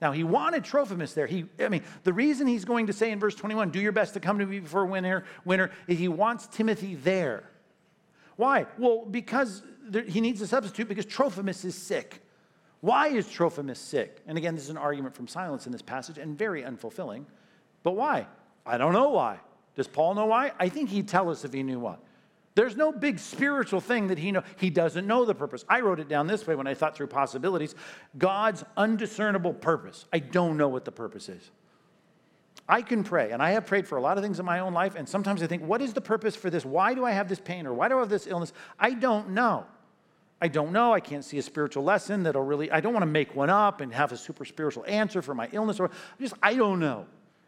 [0.00, 1.26] Now, he wanted Trophimus there.
[1.26, 4.14] He, I mean, the reason he's going to say in verse 21, do your best
[4.14, 7.44] to come to me before winter, winter is he wants Timothy there.
[8.36, 8.66] Why?
[8.76, 12.20] Well, because there, he needs a substitute because Trophimus is sick.
[12.80, 14.22] Why is Trophimus sick?
[14.26, 17.24] And again, this is an argument from silence in this passage and very unfulfilling.
[17.82, 18.26] But why?
[18.64, 19.38] I don't know why.
[19.74, 20.52] Does Paul know why?
[20.58, 21.96] I think he'd tell us if he knew why.
[22.54, 24.42] There's no big spiritual thing that he know.
[24.56, 25.64] He doesn't know the purpose.
[25.68, 27.74] I wrote it down this way when I thought through possibilities.
[28.16, 30.06] God's undiscernible purpose.
[30.10, 31.50] I don't know what the purpose is.
[32.68, 34.72] I can pray, and I have prayed for a lot of things in my own
[34.72, 36.64] life, and sometimes I think, what is the purpose for this?
[36.64, 38.52] Why do I have this pain or why do I have this illness?
[38.78, 39.66] I don't know.
[40.40, 40.92] I don't know.
[40.92, 43.80] I can't see a spiritual lesson that'll really, I don't want to make one up
[43.80, 47.06] and have a super spiritual answer for my illness or just, I don't know.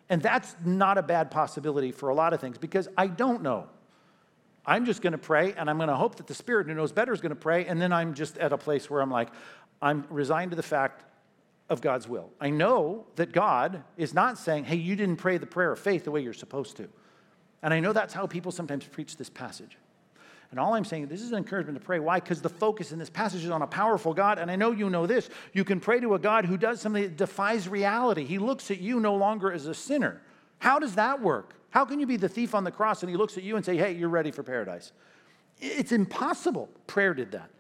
[0.09, 3.69] And that's not a bad possibility for a lot of things because I don't know.
[4.65, 6.93] I'm just going to pray and I'm going to hope that the Spirit who knows
[6.93, 7.67] better is going to pray.
[7.67, 9.29] And then I'm just at a place where I'm like,
[9.83, 11.05] I'm resigned to the fact
[11.69, 12.31] of God's will.
[12.41, 16.05] I know that God is not saying, hey, you didn't pray the prayer of faith
[16.05, 16.89] the way you're supposed to.
[17.63, 19.77] And I know that's how people sometimes preach this passage.
[20.51, 21.99] And all I'm saying, this is an encouragement to pray.
[21.99, 22.21] Why?
[22.21, 24.39] Because the focus in this passage is on a powerful God.
[24.39, 25.29] And I know you know this.
[25.53, 28.25] You can pray to a God who does something that defies reality.
[28.25, 30.23] He looks at you no longer as a sinner.
[30.59, 31.55] How does that work?
[31.71, 33.65] How can you be the thief on the cross and he looks at you and
[33.65, 34.93] say, hey, you're ready for paradise?
[35.61, 36.71] It's impossible.
[36.87, 37.51] Prayer did that,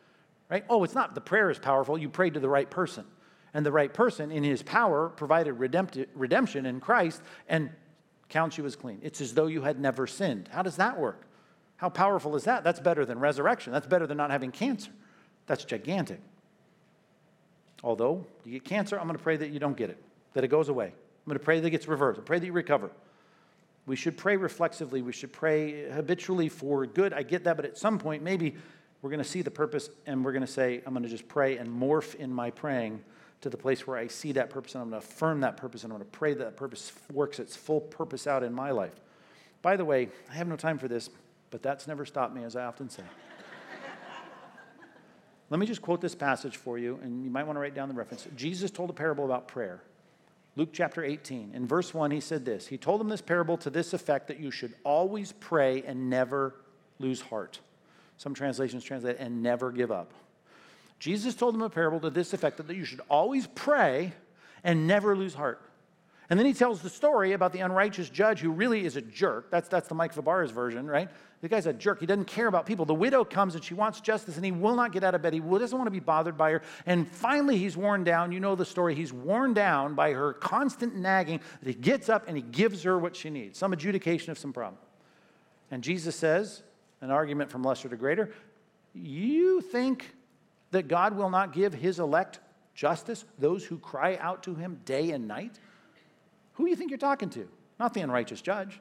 [0.48, 0.64] right?
[0.70, 1.14] Oh, it's not.
[1.14, 1.98] The prayer is powerful.
[1.98, 3.04] You prayed to the right person.
[3.52, 7.70] And the right person, in his power, provided redemption in Christ and
[8.30, 9.00] counts you as clean.
[9.02, 10.48] It's as though you had never sinned.
[10.50, 11.26] How does that work?
[11.78, 12.64] How powerful is that?
[12.64, 13.72] That's better than resurrection.
[13.72, 14.90] That's better than not having cancer.
[15.46, 16.20] That's gigantic.
[17.82, 20.02] Although you get cancer, I'm going to pray that you don't get it,
[20.34, 20.86] that it goes away.
[20.86, 22.20] I'm going to pray that it gets reversed.
[22.20, 22.90] I pray that you recover.
[23.86, 25.02] We should pray reflexively.
[25.02, 27.12] We should pray habitually for good.
[27.12, 28.56] I get that, but at some point, maybe
[29.00, 31.28] we're going to see the purpose and we're going to say, I'm going to just
[31.28, 33.02] pray and morph in my praying
[33.40, 35.84] to the place where I see that purpose and I'm going to affirm that purpose
[35.84, 38.72] and I'm going to pray that, that purpose works its full purpose out in my
[38.72, 39.00] life.
[39.62, 41.08] By the way, I have no time for this,
[41.50, 43.02] but that's never stopped me, as I often say.
[45.50, 47.88] Let me just quote this passage for you, and you might want to write down
[47.88, 48.26] the reference.
[48.36, 49.80] Jesus told a parable about prayer.
[50.56, 51.52] Luke chapter 18.
[51.54, 54.40] In verse 1, he said this He told them this parable to this effect that
[54.40, 56.54] you should always pray and never
[56.98, 57.60] lose heart.
[58.18, 60.12] Some translations translate, and never give up.
[60.98, 64.12] Jesus told them a parable to this effect that you should always pray
[64.64, 65.62] and never lose heart.
[66.30, 69.50] And then he tells the story about the unrighteous judge who really is a jerk.
[69.50, 71.08] That's, that's the Mike Fabarez version, right?
[71.40, 72.00] The guy's a jerk.
[72.00, 72.84] He doesn't care about people.
[72.84, 75.32] The widow comes and she wants justice, and he will not get out of bed.
[75.32, 76.62] He doesn't want to be bothered by her.
[76.84, 78.30] And finally, he's worn down.
[78.30, 78.94] You know the story.
[78.94, 82.98] He's worn down by her constant nagging that he gets up and he gives her
[82.98, 84.78] what she needs some adjudication of some problem.
[85.70, 86.62] And Jesus says,
[87.00, 88.32] an argument from lesser to greater,
[88.92, 90.14] you think
[90.72, 92.40] that God will not give his elect
[92.74, 95.58] justice, those who cry out to him day and night?
[96.58, 97.48] Who do you think you're talking to?
[97.78, 98.80] Not the unrighteous judge.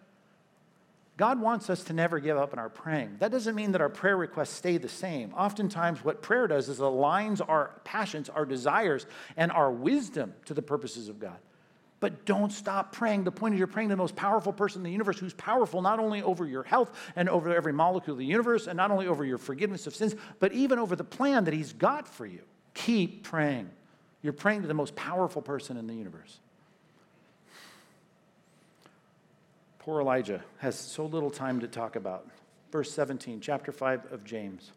[1.16, 3.18] God wants us to never give up in our praying.
[3.20, 5.32] That doesn't mean that our prayer requests stay the same.
[5.36, 9.06] Oftentimes, what prayer does is aligns our passions, our desires,
[9.36, 11.38] and our wisdom to the purposes of God.
[12.00, 13.26] But don't stop praying.
[13.26, 15.84] The point is, you're praying to the most powerful person in the universe who's powerful
[15.84, 19.06] not only over your health and over every molecule of the universe, and not only
[19.06, 22.42] over your forgiveness of sins, but even over the plan that He's got for you.
[22.74, 23.70] Keep praying.
[24.24, 26.40] You're praying to the most powerful person in the universe.
[29.88, 32.28] Poor Elijah has so little time to talk about.
[32.74, 34.74] Verse 17, chapter 5 of James.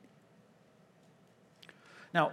[2.14, 2.30] Now,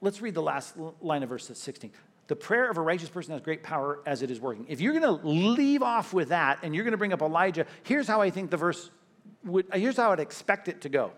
[0.00, 1.90] let's read the last line of verse 16.
[2.28, 4.66] The prayer of a righteous person has great power as it is working.
[4.68, 7.66] If you're going to leave off with that and you're going to bring up Elijah,
[7.82, 8.92] here's how I think the verse
[9.42, 11.10] would, uh, here's how I'd expect it to go,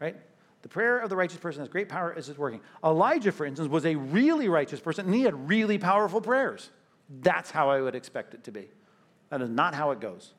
[0.00, 0.16] right?
[0.62, 2.60] The prayer of the righteous person has great power as it's working.
[2.82, 6.70] Elijah, for instance, was a really righteous person and he had really powerful prayers.
[7.20, 8.66] That's how I would expect it to be.
[9.30, 10.32] That is not how it goes.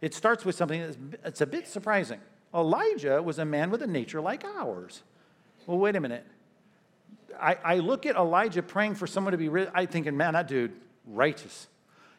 [0.00, 2.20] It starts with something that's it's a bit surprising.
[2.54, 5.02] Elijah was a man with a nature like ours.
[5.66, 6.26] Well, wait a minute.
[7.40, 10.72] I, I look at Elijah praying for someone to be, I thinking, man, that dude,
[11.06, 11.68] righteous.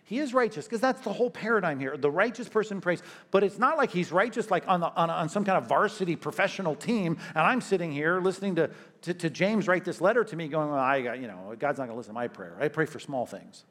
[0.04, 1.98] He is righteous because that's the whole paradigm here.
[1.98, 3.02] The righteous person prays,
[3.32, 6.16] but it's not like he's righteous like on, the, on, on, some kind of varsity
[6.16, 7.18] professional team.
[7.30, 8.70] And I'm sitting here listening to,
[9.04, 11.80] to, to James write this letter to me, going, well, I got, you know, God's
[11.80, 12.56] not going to listen to my prayer.
[12.60, 13.64] I pray for small things.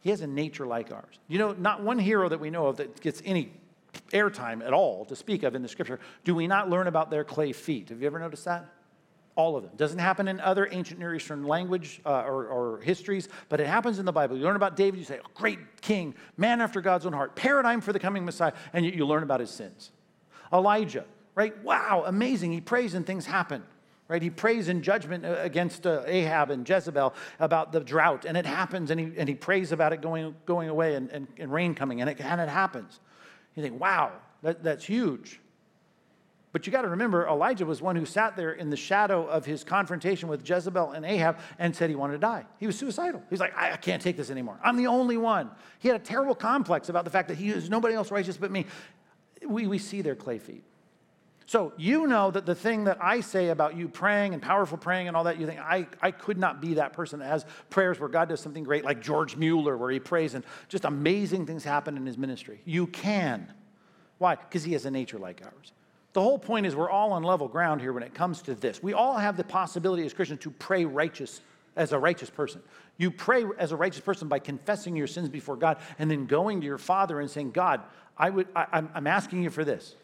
[0.00, 1.18] He has a nature like ours.
[1.28, 3.52] You know, not one hero that we know of that gets any
[4.12, 7.24] airtime at all to speak of in the scripture do we not learn about their
[7.24, 7.88] clay feet.
[7.90, 8.66] Have you ever noticed that?
[9.36, 9.72] All of them.
[9.76, 13.98] Doesn't happen in other ancient Near Eastern language uh, or, or, histories, but it happens
[13.98, 14.36] in the Bible.
[14.36, 17.80] You learn about David, you say, oh, great king, man after God's own heart, paradigm
[17.80, 19.92] for the coming Messiah, and you, you learn about his sins.
[20.52, 21.56] Elijah, right?
[21.62, 22.52] Wow, amazing.
[22.52, 23.62] He prays and things happen
[24.10, 24.20] right?
[24.20, 28.44] He prays in judgment uh, against uh, Ahab and Jezebel about the drought, and it
[28.44, 31.76] happens, and he, and he prays about it going, going away and, and, and rain
[31.76, 32.98] coming, and it, and it happens.
[33.54, 34.10] You think, wow,
[34.42, 35.40] that, that's huge.
[36.50, 39.46] But you got to remember, Elijah was one who sat there in the shadow of
[39.46, 42.46] his confrontation with Jezebel and Ahab and said he wanted to die.
[42.58, 43.22] He was suicidal.
[43.30, 44.58] He's like, I, I can't take this anymore.
[44.64, 45.52] I'm the only one.
[45.78, 48.50] He had a terrible complex about the fact that he is nobody else righteous but
[48.50, 48.66] me.
[49.46, 50.64] We, we see their clay feet.
[51.50, 55.08] So you know that the thing that I say about you praying and powerful praying
[55.08, 57.98] and all that, you think, I, I could not be that person that has prayers
[57.98, 61.64] where God does something great, like George Mueller, where he prays and just amazing things
[61.64, 62.60] happen in his ministry.
[62.64, 63.52] You can.
[64.18, 64.36] Why?
[64.36, 65.72] Because he has a nature like ours.
[66.12, 68.80] The whole point is we're all on level ground here when it comes to this.
[68.80, 71.40] We all have the possibility as Christians to pray righteous
[71.74, 72.62] as a righteous person.
[72.96, 76.60] You pray as a righteous person by confessing your sins before God and then going
[76.60, 77.80] to your Father and saying, God,
[78.16, 79.96] I would, I, I'm asking you for this.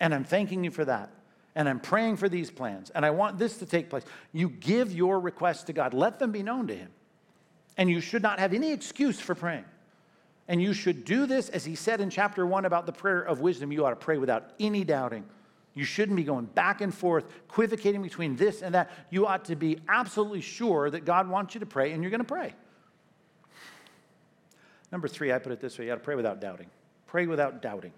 [0.00, 1.10] And I'm thanking you for that.
[1.54, 2.90] And I'm praying for these plans.
[2.90, 4.04] And I want this to take place.
[4.32, 6.90] You give your requests to God, let them be known to Him.
[7.78, 9.64] And you should not have any excuse for praying.
[10.48, 13.40] And you should do this, as he said in chapter one about the prayer of
[13.40, 13.72] wisdom.
[13.72, 15.24] You ought to pray without any doubting.
[15.74, 18.90] You shouldn't be going back and forth, equivocating between this and that.
[19.10, 22.20] You ought to be absolutely sure that God wants you to pray, and you're going
[22.20, 22.54] to pray.
[24.92, 26.70] Number three, I put it this way you ought to pray without doubting.
[27.06, 27.92] Pray without doubting.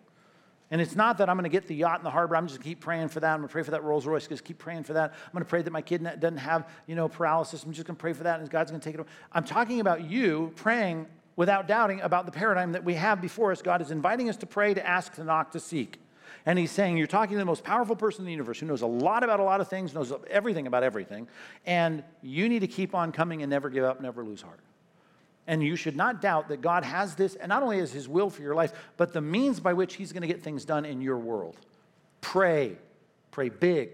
[0.71, 2.37] And it's not that I'm going to get the yacht in the harbor.
[2.37, 3.33] I'm just going to keep praying for that.
[3.33, 4.27] I'm going to pray for that Rolls Royce.
[4.27, 5.13] Just keep praying for that.
[5.13, 7.65] I'm going to pray that my kid doesn't have, you know, paralysis.
[7.65, 9.09] I'm just going to pray for that, and God's going to take it away.
[9.33, 11.07] I'm talking about you praying
[11.37, 13.63] without doubting about the paradigm that we have before us.
[13.63, 16.01] God is inviting us to pray, to ask, to knock, to seek.
[16.45, 18.83] And he's saying, You're talking to the most powerful person in the universe who knows
[18.83, 21.29] a lot about a lot of things, knows everything about everything.
[21.65, 24.61] And you need to keep on coming and never give up, never lose heart.
[25.49, 28.29] And you should not doubt that God has this, and not only is his will
[28.29, 31.01] for your life, but the means by which he's going to get things done in
[31.01, 31.57] your world.
[32.21, 32.77] Pray.
[33.31, 33.89] Pray big.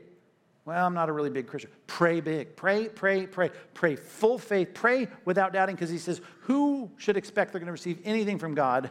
[0.65, 1.71] Well, I'm not a really big Christian.
[1.87, 2.57] Pray big.
[2.57, 3.51] Pray, pray, pray.
[3.73, 4.75] Pray full faith.
[4.75, 8.57] Pray without doubting because he says, Who should expect they're going to receive anything from
[8.57, 8.91] God?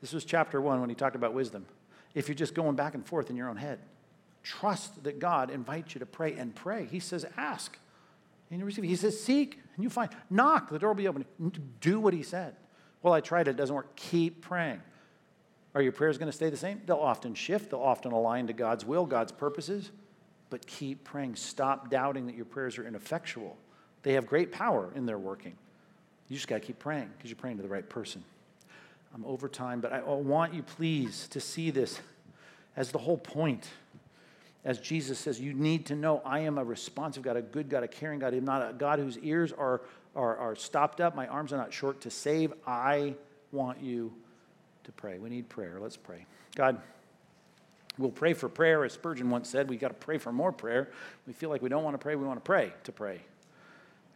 [0.00, 1.66] This was chapter one when he talked about wisdom.
[2.14, 3.80] If you're just going back and forth in your own head,
[4.44, 6.86] trust that God invites you to pray and pray.
[6.86, 7.76] He says, Ask
[8.50, 8.84] and you receive.
[8.84, 10.10] He says, Seek and you find.
[10.28, 11.24] Knock, the door will be open.
[11.80, 12.54] Do what he said.
[13.02, 13.96] Well, I tried it, it doesn't work.
[13.96, 14.82] Keep praying.
[15.74, 16.82] Are your prayers going to stay the same?
[16.84, 19.90] They'll often shift, they'll often align to God's will, God's purposes
[20.50, 21.36] but keep praying.
[21.36, 23.56] Stop doubting that your prayers are ineffectual.
[24.02, 25.56] They have great power in their working.
[26.28, 28.22] You just got to keep praying because you're praying to the right person.
[29.14, 32.00] I'm over time, but I want you, please, to see this
[32.76, 33.68] as the whole point.
[34.64, 37.82] As Jesus says, you need to know I am a responsive God, a good God,
[37.82, 38.34] a caring God.
[38.34, 39.80] I'm not a God whose ears are,
[40.14, 42.52] are, are stopped up, my arms are not short to save.
[42.66, 43.14] I
[43.52, 44.12] want you
[44.84, 45.18] to pray.
[45.18, 45.78] We need prayer.
[45.80, 46.26] Let's pray.
[46.54, 46.80] God,
[48.00, 49.68] We'll pray for prayer, as Spurgeon once said.
[49.68, 50.88] We've got to pray for more prayer.
[51.26, 53.20] We feel like we don't want to pray, we want to pray to pray.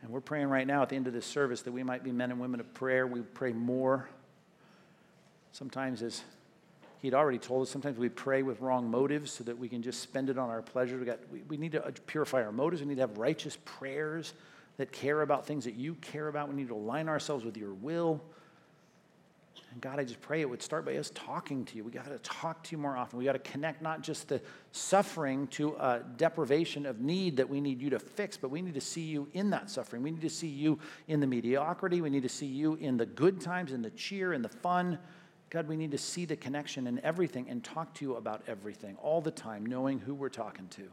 [0.00, 2.10] And we're praying right now at the end of this service that we might be
[2.10, 3.06] men and women of prayer.
[3.06, 4.08] We pray more.
[5.52, 6.22] Sometimes, as
[7.04, 10.00] he'd already told us, sometimes we pray with wrong motives so that we can just
[10.00, 10.96] spend it on our pleasure.
[10.98, 12.80] We, got, we, we need to uh, purify our motives.
[12.80, 14.32] We need to have righteous prayers
[14.78, 16.48] that care about things that you care about.
[16.48, 18.22] We need to align ourselves with your will.
[19.70, 21.84] And God, I just pray it would start by us talking to you.
[21.84, 23.18] We got to talk to you more often.
[23.18, 24.40] We got to connect not just the
[24.72, 28.74] suffering to a deprivation of need that we need you to fix, but we need
[28.74, 30.02] to see you in that suffering.
[30.02, 32.00] We need to see you in the mediocrity.
[32.00, 34.98] We need to see you in the good times, in the cheer, in the fun.
[35.54, 38.96] God, we need to see the connection in everything and talk to you about everything
[39.00, 40.90] all the time, knowing who we're talking to.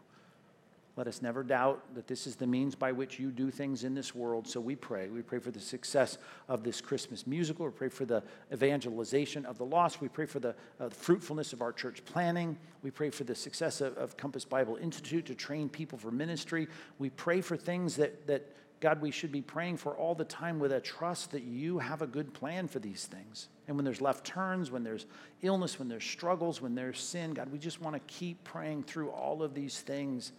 [0.95, 3.95] Let us never doubt that this is the means by which you do things in
[3.95, 4.47] this world.
[4.47, 5.09] So we pray.
[5.09, 7.65] We pray for the success of this Christmas musical.
[7.65, 8.21] We pray for the
[8.53, 9.99] evangelization of the lost.
[9.99, 12.55] We pray for the uh, fruitfulness of our church planting.
[12.83, 16.67] We pray for the success of, of Compass Bible Institute to train people for ministry.
[16.99, 18.47] We pray for things that, that,
[18.81, 22.01] God, we should be praying for all the time with a trust that you have
[22.01, 23.47] a good plan for these things.
[23.67, 25.05] And when there's left turns, when there's
[25.43, 29.11] illness, when there's struggles, when there's sin, God, we just want to keep praying through
[29.11, 30.31] all of these things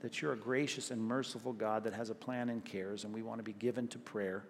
[0.00, 3.22] that you're a gracious and merciful God that has a plan and cares, and we
[3.22, 4.42] want to be given to prayer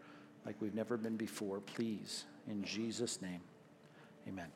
[0.46, 1.60] like we've never been before.
[1.60, 3.40] Please, in Jesus' name,
[4.26, 4.48] amen.